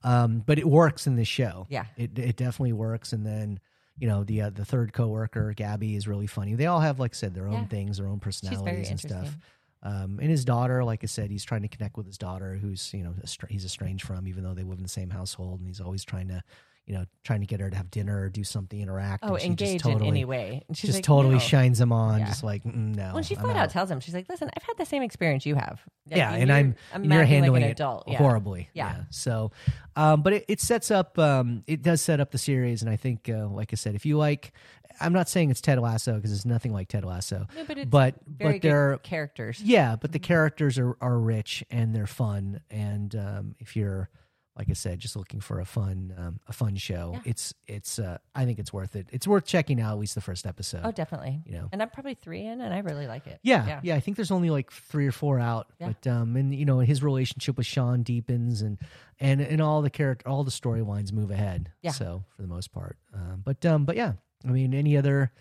Um, 0.03 0.41
but 0.45 0.57
it 0.57 0.67
works 0.67 1.05
in 1.07 1.15
this 1.15 1.27
show. 1.27 1.67
Yeah. 1.69 1.85
it 1.97 2.17
it 2.17 2.35
definitely 2.37 2.73
works. 2.73 3.13
And 3.13 3.25
then 3.25 3.59
you 4.01 4.07
know 4.07 4.23
the 4.23 4.41
uh, 4.41 4.49
the 4.49 4.65
third 4.65 4.93
coworker, 4.93 5.53
Gabby, 5.53 5.95
is 5.95 6.07
really 6.07 6.27
funny. 6.27 6.55
They 6.55 6.65
all 6.65 6.81
have, 6.81 6.99
like 6.99 7.13
I 7.13 7.15
said, 7.15 7.35
their 7.35 7.47
own 7.47 7.61
Yeah. 7.61 7.67
things, 7.67 7.97
their 7.97 8.07
own 8.07 8.19
personalities 8.19 8.89
and 8.89 8.99
stuff. 8.99 9.37
Um, 9.83 10.19
and 10.21 10.29
his 10.29 10.43
daughter, 10.45 10.83
like 10.83 11.03
I 11.03 11.07
said, 11.07 11.31
he's 11.31 11.43
trying 11.43 11.61
to 11.63 11.67
connect 11.67 11.97
with 11.97 12.07
his 12.07 12.17
daughter, 12.17 12.55
who's 12.55 12.93
you 12.93 13.03
know 13.03 13.13
he's 13.49 13.65
estranged 13.65 14.05
from, 14.05 14.27
even 14.27 14.43
though 14.43 14.53
they 14.55 14.63
live 14.63 14.77
in 14.79 14.83
the 14.83 14.89
same 14.89 15.11
household, 15.11 15.59
and 15.59 15.67
he's 15.67 15.81
always 15.81 16.03
trying 16.03 16.27
to, 16.29 16.43
you 16.91 16.97
know, 16.97 17.05
trying 17.23 17.39
to 17.39 17.45
get 17.45 17.61
her 17.61 17.69
to 17.69 17.77
have 17.77 17.89
dinner 17.89 18.23
or 18.23 18.27
do 18.29 18.43
something, 18.43 18.77
interact. 18.81 19.23
Oh, 19.25 19.35
and 19.35 19.45
engage 19.45 19.75
just 19.81 19.85
totally, 19.85 20.09
in 20.09 20.13
any 20.13 20.25
way. 20.25 20.61
And 20.67 20.75
she's 20.75 20.89
just 20.89 20.97
like, 20.97 21.03
totally 21.05 21.35
no. 21.35 21.39
shines 21.39 21.79
him 21.79 21.93
on, 21.93 22.19
Yeah. 22.19 22.25
just 22.25 22.43
like 22.43 22.65
mm, 22.65 22.95
no. 22.97 23.13
When 23.13 23.23
she 23.23 23.35
flat 23.35 23.55
out 23.55 23.69
tells 23.69 23.89
him, 23.89 24.01
she's 24.01 24.13
like, 24.13 24.27
"Listen, 24.27 24.49
I've 24.57 24.63
had 24.63 24.75
the 24.77 24.85
same 24.85 25.01
experience 25.01 25.45
you 25.45 25.55
have. 25.55 25.79
Like, 26.09 26.17
yeah, 26.17 26.33
and 26.33 26.51
I'm, 26.51 26.75
I'm 26.93 27.05
you're 27.05 27.23
handling 27.23 27.61
like 27.61 27.69
it 27.69 27.79
adult. 27.79 28.03
Yeah. 28.07 28.17
horribly. 28.17 28.69
Yeah. 28.73 29.03
So, 29.09 29.51
um, 29.95 30.21
but 30.21 30.33
it, 30.33 30.45
it 30.49 30.59
sets 30.59 30.91
up, 30.91 31.17
um, 31.17 31.63
it 31.65 31.81
does 31.81 32.01
set 32.01 32.19
up 32.19 32.31
the 32.31 32.37
series, 32.37 32.81
and 32.81 32.91
I 32.91 32.97
think, 32.97 33.29
uh, 33.29 33.47
like 33.47 33.69
I 33.71 33.77
said, 33.77 33.95
if 33.95 34.05
you 34.05 34.17
like, 34.17 34.51
I'm 34.99 35.13
not 35.13 35.29
saying 35.29 35.49
it's 35.49 35.61
Ted 35.61 35.79
Lasso 35.79 36.15
because 36.15 36.33
it's 36.33 36.45
nothing 36.45 36.73
like 36.73 36.89
Ted 36.89 37.05
Lasso, 37.05 37.47
No, 37.55 37.63
but 37.65 37.77
it's 37.77 37.89
but 37.89 38.15
but 38.27 38.61
they're 38.61 38.97
characters. 38.97 39.61
yeah, 39.61 39.95
but 39.95 40.11
the 40.11 40.19
characters 40.19 40.77
are, 40.77 40.97
are 40.99 41.17
rich 41.17 41.63
and 41.71 41.95
they're 41.95 42.05
fun. 42.07 42.59
And 42.69 43.15
um, 43.15 43.55
if 43.59 43.77
you're, 43.77 44.09
like 44.57 44.69
I 44.69 44.73
said, 44.73 44.99
just 44.99 45.15
looking 45.15 45.39
for 45.39 45.59
a 45.61 45.65
fun 45.65 46.13
um, 46.17 46.39
a 46.47 46.53
fun 46.53 46.75
show, 46.75 47.11
Yeah. 47.13 47.21
it's 47.25 47.53
it's 47.67 47.97
uh, 47.99 48.17
I 48.35 48.43
think 48.45 48.59
it's 48.59 48.73
worth 48.73 48.95
it. 48.97 49.07
It's 49.11 49.25
worth 49.25 49.45
checking 49.45 49.79
out 49.79 49.93
at 49.93 49.97
least 49.99 50.13
the 50.15 50.21
first 50.21 50.45
episode. 50.45 50.81
Oh, 50.83 50.91
definitely. 50.91 51.41
You 51.45 51.53
know. 51.53 51.69
And 51.71 51.81
I'm 51.81 51.89
probably 51.89 52.15
three 52.15 52.41
in, 52.45 52.59
and 52.59 52.73
I 52.73 52.79
really 52.79 53.07
like 53.07 53.27
it. 53.27 53.39
Yeah, 53.43 53.79
yeah, 53.81 53.95
I 53.95 54.01
think 54.01 54.17
there's 54.17 54.29
only 54.31 54.49
like 54.49 54.69
three 54.71 55.07
or 55.07 55.11
four 55.13 55.39
out, 55.39 55.67
Yeah. 55.79 55.93
but 55.93 56.07
um, 56.11 56.35
and 56.35 56.53
you 56.53 56.65
know, 56.65 56.79
his 56.79 57.01
relationship 57.01 57.55
with 57.57 57.65
Sean 57.65 58.03
deepens, 58.03 58.61
and 58.61 58.77
and 59.21 59.39
and 59.39 59.61
all 59.61 59.81
the 59.81 59.89
character, 59.89 60.27
all 60.27 60.43
the 60.43 60.51
storylines 60.51 61.13
move 61.13 61.31
ahead. 61.31 61.71
Yeah. 61.81 61.91
So 61.91 62.25
for 62.35 62.41
the 62.41 62.47
most 62.49 62.73
part, 62.73 62.97
um, 63.13 63.41
but 63.45 63.65
um, 63.65 63.85
but 63.85 63.95
yeah, 63.95 64.13
I 64.45 64.49
mean, 64.49 64.73
any 64.73 64.97
other 64.97 65.31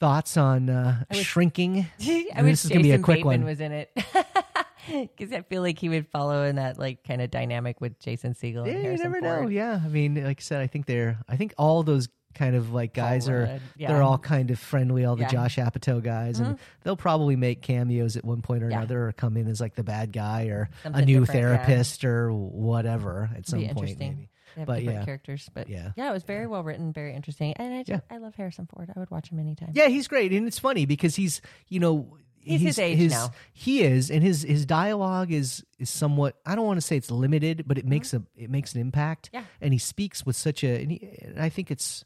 thoughts 0.00 0.36
on 0.36 0.68
uh, 0.70 1.02
I 1.10 1.16
was- 1.16 1.24
shrinking? 1.24 1.86
I 2.00 2.26
And 2.34 2.46
wish 2.46 2.52
this 2.52 2.64
is 2.66 2.70
gonna 2.70 2.82
be 2.82 2.92
a 2.92 2.98
quick 2.98 3.18
Bateman 3.18 3.40
one. 3.40 3.44
was 3.48 3.60
in 3.60 3.72
it. 3.72 3.90
Because 5.16 5.32
I 5.32 5.42
feel 5.42 5.62
like 5.62 5.78
he 5.78 5.88
would 5.88 6.06
follow 6.08 6.44
in 6.44 6.56
that 6.56 6.78
like 6.78 7.04
kind 7.04 7.20
of 7.22 7.30
dynamic 7.30 7.80
with 7.80 7.98
Jason 8.00 8.34
Segel. 8.34 8.66
Yeah, 8.66 8.90
you 8.90 8.96
never 8.96 9.20
Ford. 9.20 9.42
know. 9.44 9.48
Yeah, 9.48 9.80
I 9.84 9.88
mean, 9.88 10.22
like 10.22 10.40
I 10.40 10.42
said, 10.42 10.60
I 10.60 10.66
think 10.66 10.86
they're. 10.86 11.18
I 11.28 11.36
think 11.36 11.54
all 11.58 11.82
those 11.82 12.08
kind 12.34 12.54
of 12.54 12.72
like 12.72 12.94
Paul 12.94 13.04
guys 13.04 13.28
are. 13.28 13.58
Yeah. 13.76 13.88
They're 13.92 14.02
all 14.02 14.18
kind 14.18 14.50
of 14.50 14.58
friendly. 14.58 15.04
All 15.04 15.16
the 15.16 15.22
Yeah. 15.22 15.28
Josh 15.28 15.56
Apatow 15.56 16.02
guys, 16.02 16.38
and 16.40 16.56
Mhm. 16.56 16.58
they'll 16.82 16.96
probably 16.96 17.36
make 17.36 17.62
cameos 17.62 18.16
at 18.16 18.24
one 18.24 18.42
point 18.42 18.62
or 18.62 18.70
Yeah. 18.70 18.78
another, 18.78 19.08
or 19.08 19.12
come 19.12 19.36
in 19.36 19.48
as 19.48 19.60
like 19.60 19.74
the 19.74 19.82
bad 19.82 20.12
guy 20.12 20.44
or 20.46 20.68
Something 20.82 21.02
a 21.02 21.06
new 21.06 21.24
therapist 21.26 22.04
or 22.04 22.32
whatever 22.32 23.30
at 23.36 23.46
some 23.48 23.58
point. 23.60 23.70
interesting. 23.70 24.08
Maybe. 24.10 24.28
They 24.54 24.60
have 24.62 24.66
But, 24.66 24.76
different 24.80 24.98
yeah. 25.00 25.04
characters, 25.04 25.50
but 25.54 25.68
Yeah. 25.68 25.92
yeah, 25.96 26.10
it 26.10 26.12
was 26.12 26.22
very 26.24 26.46
well 26.46 26.62
written, 26.64 26.92
very 26.92 27.14
interesting, 27.14 27.52
and 27.54 27.74
I 27.74 27.82
just. 27.82 28.02
I 28.10 28.16
love 28.18 28.34
Harrison 28.34 28.66
Ford. 28.66 28.90
I 28.94 28.98
would 28.98 29.10
watch 29.10 29.30
him 29.30 29.38
anytime. 29.38 29.70
Yeah, 29.74 29.88
he's 29.88 30.08
great, 30.08 30.32
and 30.32 30.46
it's 30.46 30.58
funny 30.58 30.84
because 30.86 31.16
he's 31.16 31.40
you 31.68 31.80
know. 31.80 32.16
He's 32.48 32.60
his 32.62 32.78
age 32.78 33.10
now. 33.10 33.30
He 33.52 33.82
is, 33.82 34.10
and 34.10 34.22
his 34.22 34.42
his 34.42 34.64
dialogue 34.66 35.30
is 35.32 35.64
is 35.78 35.90
somewhat. 35.90 36.36
I 36.46 36.54
don't 36.54 36.66
want 36.66 36.78
to 36.78 36.86
say 36.86 36.96
it's 36.96 37.10
limited, 37.10 37.64
but 37.66 37.78
it 37.78 37.84
makes 37.86 38.12
a 38.14 38.22
it 38.36 38.50
makes 38.50 38.74
an 38.74 38.80
impact. 38.80 39.26
Mm-hmm. 39.28 39.36
Yeah. 39.36 39.44
and 39.60 39.72
he 39.72 39.78
speaks 39.78 40.24
with 40.26 40.36
such 40.36 40.64
a. 40.64 40.80
And, 40.82 40.90
he, 40.92 41.08
and 41.22 41.40
I 41.40 41.48
think 41.48 41.70
it's 41.70 42.04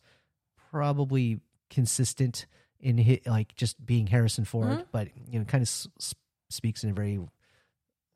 probably 0.71 1.41
consistent 1.71 2.47
in 2.81 2.99
his, 2.99 3.19
like 3.27 3.55
just 3.55 3.85
being 3.85 4.09
Harrison 4.09 4.45
Ford, 4.45 4.69
Mhm. 4.81 4.87
but 4.93 5.09
you 5.31 5.39
know, 5.39 5.45
kind 5.45 5.63
of 5.63 5.69
s- 5.69 6.15
speaks 6.51 6.83
in 6.85 6.91
a 6.91 6.93
very 6.93 7.21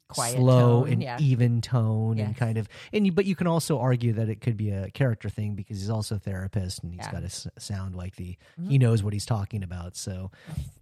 Quiet 0.08 0.36
slow 0.36 0.84
tone, 0.84 0.92
and 0.92 1.02
yeah. 1.02 1.18
even 1.20 1.60
tone 1.60 2.20
and 2.20 2.36
kind 2.36 2.58
of 2.58 2.68
and 2.92 3.04
you, 3.06 3.10
but 3.10 3.25
you 3.25 3.34
can 3.34 3.48
also 3.48 3.80
argue 3.80 4.12
that 4.12 4.28
it 4.28 4.40
could 4.40 4.56
be 4.56 4.70
a 4.70 4.88
character 4.92 5.28
thing 5.28 5.54
because 5.56 5.80
he's 5.80 5.90
also 5.90 6.14
a 6.14 6.18
therapist 6.20 6.84
and 6.84 6.92
he's 6.92 7.00
Yeah. 7.04 7.10
got 7.10 7.18
to 7.20 7.25
s- 7.26 7.48
sound 7.58 7.96
like 7.96 8.14
the 8.14 8.36
Mhm. 8.60 8.70
he 8.70 8.78
knows 8.78 9.02
what 9.02 9.12
he's 9.12 9.26
talking 9.26 9.64
about 9.64 9.96
so 9.96 10.30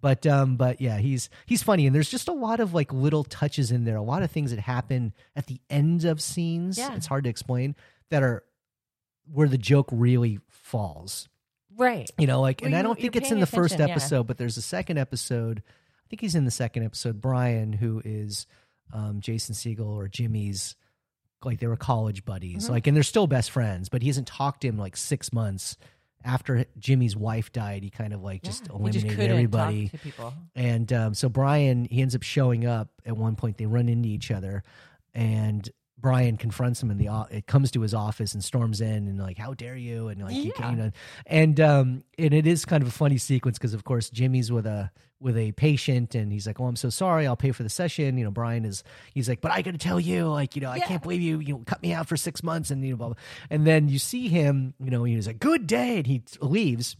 but 0.02 0.26
um 0.26 0.56
but 0.56 0.78
yeah 0.78 0.98
he's 0.98 1.30
he's 1.46 1.62
funny 1.62 1.86
and 1.86 1.94
there's 1.96 2.10
just 2.10 2.28
a 2.28 2.32
lot 2.34 2.60
of 2.60 2.74
like 2.74 2.92
little 2.92 3.24
touches 3.24 3.70
in 3.70 3.84
there 3.84 3.96
a 3.96 4.02
lot 4.02 4.22
of 4.22 4.30
things 4.30 4.50
that 4.50 4.60
happen 4.60 5.14
at 5.34 5.46
the 5.46 5.58
end 5.70 6.04
of 6.04 6.20
scenes 6.20 6.76
Yeah. 6.76 6.94
it's 6.94 7.06
hard 7.06 7.24
to 7.24 7.30
explain 7.30 7.74
that 8.10 8.22
are 8.22 8.44
where 9.32 9.48
the 9.48 9.56
joke 9.56 9.88
really 9.90 10.38
falls 10.50 11.30
right. 11.78 12.10
you 12.18 12.26
know 12.26 12.42
like 12.42 12.60
Well, 12.60 12.66
and 12.66 12.76
i 12.76 12.82
don't 12.82 12.98
think 13.00 13.16
it's 13.16 13.30
in 13.30 13.40
the 13.40 13.46
first 13.46 13.80
episode 13.80 14.26
but 14.26 14.36
there's 14.36 14.58
a 14.58 14.62
second 14.62 14.98
episode 14.98 15.62
i 15.66 16.04
think 16.10 16.20
he's 16.20 16.34
in 16.34 16.44
the 16.44 16.50
second 16.50 16.82
episode 16.84 17.22
brian 17.22 17.72
who 17.72 18.02
is 18.04 18.46
um, 18.92 19.20
jason 19.20 19.54
segel 19.54 19.86
or 19.96 20.08
jimmy's 20.08 20.76
like 21.44 21.58
they 21.60 21.66
were 21.66 21.76
college 21.76 22.24
buddies 22.24 22.66
Mhm. 22.66 22.70
like 22.70 22.86
and 22.86 22.96
they're 22.96 23.02
still 23.02 23.26
best 23.26 23.50
friends 23.50 23.88
but 23.88 24.02
he 24.02 24.08
hasn't 24.08 24.26
talked 24.26 24.62
to 24.62 24.68
him 24.68 24.78
like 24.78 24.96
six 24.96 25.32
months 25.32 25.76
after 26.24 26.64
jimmy's 26.78 27.14
wife 27.16 27.52
died 27.52 27.82
he 27.82 27.90
kind 27.90 28.12
of 28.14 28.22
like 28.22 28.42
just 28.42 28.62
Yeah, 28.62 28.68
he 28.72 28.74
eliminated 28.80 29.10
couldn't 29.10 29.30
everybody 29.30 29.82
talk 29.88 29.92
to 29.92 29.98
people. 29.98 30.34
and 30.54 30.92
um, 30.92 31.14
so 31.14 31.28
Brian, 31.28 31.84
he 31.90 32.00
ends 32.00 32.14
up 32.14 32.22
showing 32.22 32.64
up 32.66 32.88
at 33.04 33.16
one 33.16 33.36
point. 33.36 33.58
They 33.58 33.66
run 33.66 33.88
into 33.90 34.08
each 34.08 34.30
other, 34.30 34.62
and 35.12 35.68
Brian 36.04 36.36
confronts 36.36 36.82
him 36.82 36.90
in 36.90 36.98
the 36.98 37.08
it 37.30 37.46
comes 37.46 37.70
to 37.70 37.80
his 37.80 37.94
office 37.94 38.34
and 38.34 38.44
storms 38.44 38.82
in 38.82 39.08
and 39.08 39.18
like 39.18 39.38
how 39.38 39.54
dare 39.54 39.74
you 39.74 40.08
and 40.08 40.22
like 40.22 40.34
you, 40.34 40.42
Yeah. 40.44 40.52
can, 40.52 40.70
you 40.72 40.76
know 40.82 40.90
and 41.24 41.58
um 41.60 42.04
and 42.18 42.34
it 42.34 42.46
is 42.46 42.66
kind 42.66 42.82
of 42.82 42.88
a 42.88 42.92
funny 42.92 43.16
sequence 43.16 43.56
because 43.56 43.72
of 43.72 43.84
course 43.84 44.10
Jimmy's 44.10 44.52
with 44.52 44.66
a 44.66 44.90
with 45.18 45.38
a 45.38 45.52
patient 45.52 46.14
and 46.14 46.30
he's 46.30 46.46
like 46.46 46.60
oh 46.60 46.66
I'm 46.66 46.76
so 46.76 46.90
sorry 46.90 47.26
I'll 47.26 47.36
pay 47.36 47.52
for 47.52 47.62
the 47.62 47.70
session 47.70 48.18
you 48.18 48.24
know 48.24 48.30
Brian 48.30 48.66
is 48.66 48.84
he's 49.14 49.30
like 49.30 49.40
but 49.40 49.50
I 49.50 49.62
got 49.62 49.70
to 49.70 49.78
tell 49.78 49.98
you 49.98 50.28
like 50.28 50.56
you 50.56 50.60
know 50.60 50.68
I 50.70 50.78
can't 50.80 51.02
believe 51.02 51.22
you 51.22 51.38
you 51.40 51.54
know 51.54 51.62
cut 51.64 51.82
me 51.82 51.94
out 51.94 52.06
for 52.06 52.18
6 52.18 52.42
months 52.42 52.70
and 52.70 52.84
you 52.84 52.90
know 52.90 52.96
blah, 52.98 53.06
blah. 53.08 53.16
and 53.48 53.66
then 53.66 53.88
you 53.88 53.98
see 53.98 54.28
him 54.28 54.74
you 54.78 54.90
know 54.90 55.04
he's 55.04 55.26
like 55.26 55.38
good 55.38 55.66
day 55.66 55.96
and 55.96 56.06
he 56.06 56.22
leaves 56.42 56.96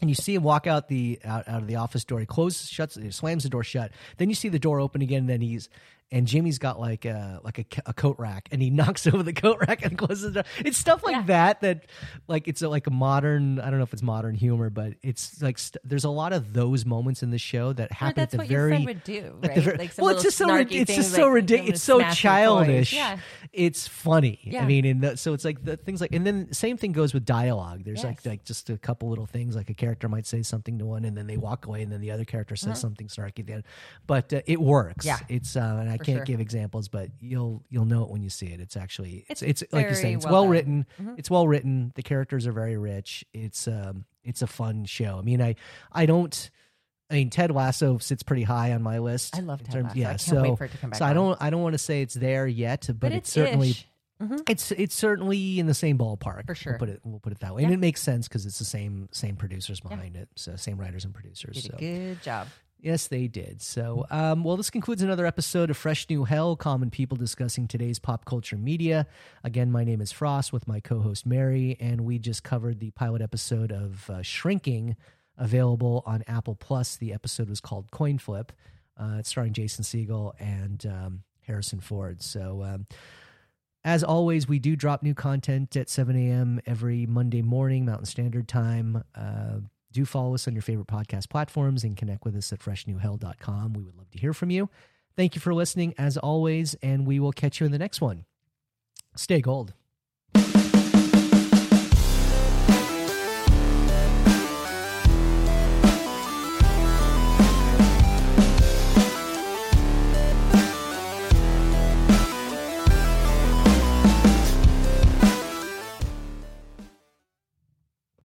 and 0.00 0.08
you 0.08 0.14
see 0.14 0.36
him 0.36 0.44
walk 0.44 0.68
out 0.68 0.86
the 0.86 1.18
out, 1.24 1.48
out 1.48 1.60
of 1.62 1.66
the 1.66 1.74
office 1.74 2.04
door. 2.04 2.20
He 2.20 2.26
closes, 2.26 2.68
shuts, 2.68 2.96
slams 3.10 3.42
the 3.42 3.48
door 3.48 3.64
shut. 3.64 3.90
Then 4.16 4.28
you 4.28 4.36
see 4.36 4.48
the 4.48 4.60
door 4.60 4.78
open 4.78 5.02
again. 5.02 5.22
And 5.22 5.28
Then 5.28 5.40
he's 5.40 5.68
and 6.10 6.26
Jimmy's 6.26 6.58
got 6.58 6.80
like 6.80 7.04
a 7.04 7.40
like 7.44 7.58
a, 7.58 7.64
a 7.86 7.92
coat 7.92 8.16
rack, 8.18 8.48
and 8.50 8.62
he 8.62 8.70
knocks 8.78 9.06
over 9.06 9.22
the 9.22 9.32
coat 9.32 9.58
rack 9.66 9.84
and 9.84 9.96
closes 9.98 10.34
it. 10.36 10.46
It's 10.64 10.78
stuff 10.78 11.02
like 11.04 11.14
Yeah. 11.16 11.22
that 11.22 11.60
that 11.60 11.86
like 12.28 12.48
it's 12.48 12.62
a, 12.62 12.68
like 12.68 12.86
a 12.86 12.90
modern. 12.90 13.60
I 13.60 13.68
don't 13.70 13.78
know 13.78 13.84
if 13.84 13.92
it's 13.92 14.02
modern 14.02 14.34
humor, 14.34 14.70
but 14.70 14.94
it's 15.02 15.42
like 15.42 15.58
st- 15.58 15.82
there's 15.84 16.04
a 16.04 16.10
lot 16.10 16.32
of 16.32 16.52
those 16.52 16.86
moments 16.86 17.22
in 17.22 17.30
the 17.30 17.38
show 17.38 17.72
that 17.74 17.92
happen 17.92 18.20
at 18.22 18.30
the 18.30 18.38
what 18.38 18.48
very 18.48 18.84
would 18.84 19.04
do, 19.04 19.36
right? 19.42 19.54
the 19.54 19.60
ver- 19.60 19.76
Like 19.76 19.92
well, 19.98 20.08
it's 20.10 20.22
just 20.22 20.38
so 20.38 20.48
it's 20.54 20.94
just 20.96 21.12
so 21.14 21.28
ridiculous. 21.28 21.76
It's 21.76 21.82
so 21.84 21.98
smash 21.98 22.24
your 22.24 22.32
toys. 22.32 22.40
childish. 22.40 22.92
Yeah. 22.94 23.18
It's 23.52 23.86
funny. 23.86 24.40
Yeah. 24.44 24.62
I 24.62 24.66
mean, 24.66 24.84
and 24.86 25.02
the, 25.02 25.16
so 25.16 25.34
it's 25.34 25.44
like 25.44 25.64
the 25.64 25.76
things 25.76 26.00
like, 26.00 26.14
and 26.14 26.26
then 26.26 26.52
same 26.52 26.76
thing 26.76 26.92
goes 26.92 27.12
with 27.14 27.24
dialogue. 27.24 27.84
There's 27.84 28.02
like 28.04 28.18
Yes. 28.18 28.26
like 28.26 28.44
just 28.44 28.70
a 28.70 28.78
couple 28.78 29.08
little 29.10 29.26
things, 29.26 29.54
like 29.56 29.68
a 29.70 29.74
character 29.74 30.08
might 30.08 30.26
say 30.26 30.42
something 30.42 30.78
to 30.78 30.86
one, 30.86 31.04
and 31.04 31.16
then 31.16 31.26
they 31.26 31.36
walk 31.36 31.66
away, 31.66 31.82
and 31.82 31.92
then 31.92 32.00
the 32.00 32.10
other 32.10 32.24
character 32.24 32.56
says 32.56 32.80
something 32.80 33.08
snarky 33.08 33.40
at 33.40 33.46
the 33.46 33.52
end. 33.54 33.64
But 34.06 34.32
uh, 34.32 34.40
it 34.46 34.60
works. 34.60 35.04
Yeah. 35.04 35.18
it's 35.28 35.54
uh, 35.56 35.78
and 35.80 35.90
I 35.90 35.97
For 35.98 36.04
can't 36.04 36.18
sure. 36.18 36.24
give 36.24 36.40
examples, 36.40 36.88
but 36.88 37.10
you'll 37.20 37.62
you'll 37.68 37.84
know 37.84 38.02
it 38.04 38.10
when 38.10 38.22
you 38.22 38.30
see 38.30 38.46
it. 38.46 38.60
It's 38.60 38.76
actually 38.76 39.24
it's 39.28 39.42
It's 39.42 39.62
it's, 39.62 39.72
like 39.72 39.88
you 39.88 39.94
very 39.94 40.14
it's 40.14 40.24
well 40.24 40.34
well, 40.34 40.48
written. 40.48 40.86
Mhm. 41.00 41.18
It's 41.18 41.30
well 41.30 41.46
written. 41.46 41.92
The 41.94 42.02
characters 42.02 42.46
are 42.46 42.52
very 42.52 42.76
rich. 42.76 43.24
It's 43.32 43.68
um 43.68 44.04
it's 44.24 44.42
a 44.42 44.46
fun 44.46 44.84
show. 44.84 45.18
I 45.18 45.22
mean, 45.22 45.40
I 45.42 45.54
I 45.92 46.06
don't. 46.06 46.50
I 47.10 47.14
mean, 47.14 47.30
Ted 47.30 47.50
Lasso 47.50 47.96
sits 47.98 48.22
pretty 48.22 48.42
high 48.42 48.72
on 48.72 48.82
my 48.82 48.98
list. 48.98 49.34
I 49.36 49.40
love 49.40 49.62
Ted 49.62 49.72
terms- 49.72 49.84
Lasso. 49.96 49.98
Yeah, 49.98 50.10
I 50.10 50.16
so 50.16 50.42
wait 50.42 50.58
for 50.58 50.64
it 50.66 50.72
to 50.72 50.78
come 50.78 50.90
back. 50.90 50.98
so 50.98 51.04
I 51.06 51.12
don't 51.14 51.40
I 51.40 51.48
don't 51.50 51.62
want 51.62 51.72
to 51.74 51.78
say 51.78 52.02
it's 52.02 52.14
there 52.14 52.46
yet, 52.46 52.84
but, 52.88 53.00
but 53.00 53.12
it's, 53.12 53.28
it's 53.28 53.32
certainly 53.32 53.70
ish. 53.70 53.88
Mhm. 54.22 54.50
it's 54.50 54.72
it's 54.72 54.94
certainly 54.94 55.58
in 55.58 55.66
the 55.66 55.74
same 55.74 55.96
ballpark 55.96 56.46
For 56.46 56.54
sure. 56.54 56.72
We'll 56.72 56.78
put 56.80 56.88
it 56.90 57.00
we'll 57.04 57.20
put 57.20 57.32
it 57.32 57.40
that 57.40 57.54
way, 57.54 57.62
and 57.64 57.72
it 57.72 57.78
makes 57.78 58.02
sense 58.02 58.28
because 58.28 58.44
it's 58.46 58.58
the 58.58 58.64
same 58.64 59.08
same 59.12 59.36
producers 59.36 59.80
behind 59.80 60.16
it, 60.16 60.28
so 60.36 60.56
same 60.56 60.76
writers 60.76 61.04
and 61.04 61.14
producers. 61.14 61.64
So 61.64 61.76
good 61.78 62.20
job. 62.22 62.48
Yes, 62.80 63.06
they 63.06 63.28
did. 63.28 63.60
So 63.62 64.06
um, 64.10 64.44
well, 64.44 64.56
this 64.56 64.70
concludes 64.70 65.02
another 65.02 65.26
episode 65.26 65.70
of 65.70 65.76
Fresh 65.76 66.08
New 66.08 66.24
Hell: 66.24 66.56
Common 66.56 66.90
People 66.90 67.16
discussing 67.16 67.68
today's 67.68 67.98
pop 67.98 68.24
culture 68.24 68.56
media. 68.56 69.06
Again, 69.44 69.70
my 69.70 69.84
name 69.84 70.00
is 70.00 70.12
Frost 70.12 70.52
with 70.52 70.66
my 70.68 70.80
co-host 70.80 71.26
Mary, 71.26 71.76
and 71.80 72.02
we 72.02 72.18
just 72.18 72.42
covered 72.42 72.80
the 72.80 72.90
pilot 72.92 73.22
episode 73.22 73.72
of 73.72 74.08
uh, 74.10 74.22
Shrinking, 74.22 74.96
available 75.36 76.02
on 76.06 76.22
Apple 76.26 76.54
Plus. 76.54 76.96
The 76.96 77.12
episode 77.12 77.48
was 77.48 77.60
called 77.60 77.90
Coin 77.90 78.18
Flip. 78.18 78.52
Uh, 78.96 79.16
it's 79.18 79.28
starring 79.28 79.52
Jason 79.52 79.84
Segel 79.84 80.32
and 80.40 80.84
um, 80.86 81.22
Harrison 81.46 81.80
Ford. 81.80 82.22
So. 82.22 82.62
Um, 82.62 82.86
as 83.84 84.02
always, 84.02 84.48
we 84.48 84.58
do 84.58 84.76
drop 84.76 85.02
new 85.02 85.14
content 85.14 85.74
at 85.76 85.88
7 85.88 86.14
a.m. 86.14 86.60
every 86.66 87.06
Monday 87.06 87.42
morning, 87.42 87.86
Mountain 87.86 88.06
Standard 88.06 88.48
Time. 88.48 89.04
Uh, 89.14 89.60
do 89.92 90.04
follow 90.04 90.34
us 90.34 90.46
on 90.46 90.54
your 90.54 90.62
favorite 90.62 90.86
podcast 90.86 91.28
platforms 91.28 91.84
and 91.84 91.96
connect 91.96 92.24
with 92.24 92.36
us 92.36 92.52
at 92.52 92.60
freshnewhell.com. 92.60 93.72
We 93.72 93.82
would 93.82 93.96
love 93.96 94.10
to 94.10 94.18
hear 94.18 94.32
from 94.32 94.50
you. 94.50 94.68
Thank 95.16 95.34
you 95.34 95.40
for 95.40 95.54
listening, 95.54 95.94
as 95.98 96.16
always, 96.16 96.74
and 96.82 97.06
we 97.06 97.18
will 97.18 97.32
catch 97.32 97.60
you 97.60 97.66
in 97.66 97.72
the 97.72 97.78
next 97.78 98.00
one. 98.00 98.24
Stay 99.16 99.40
gold. 99.40 99.74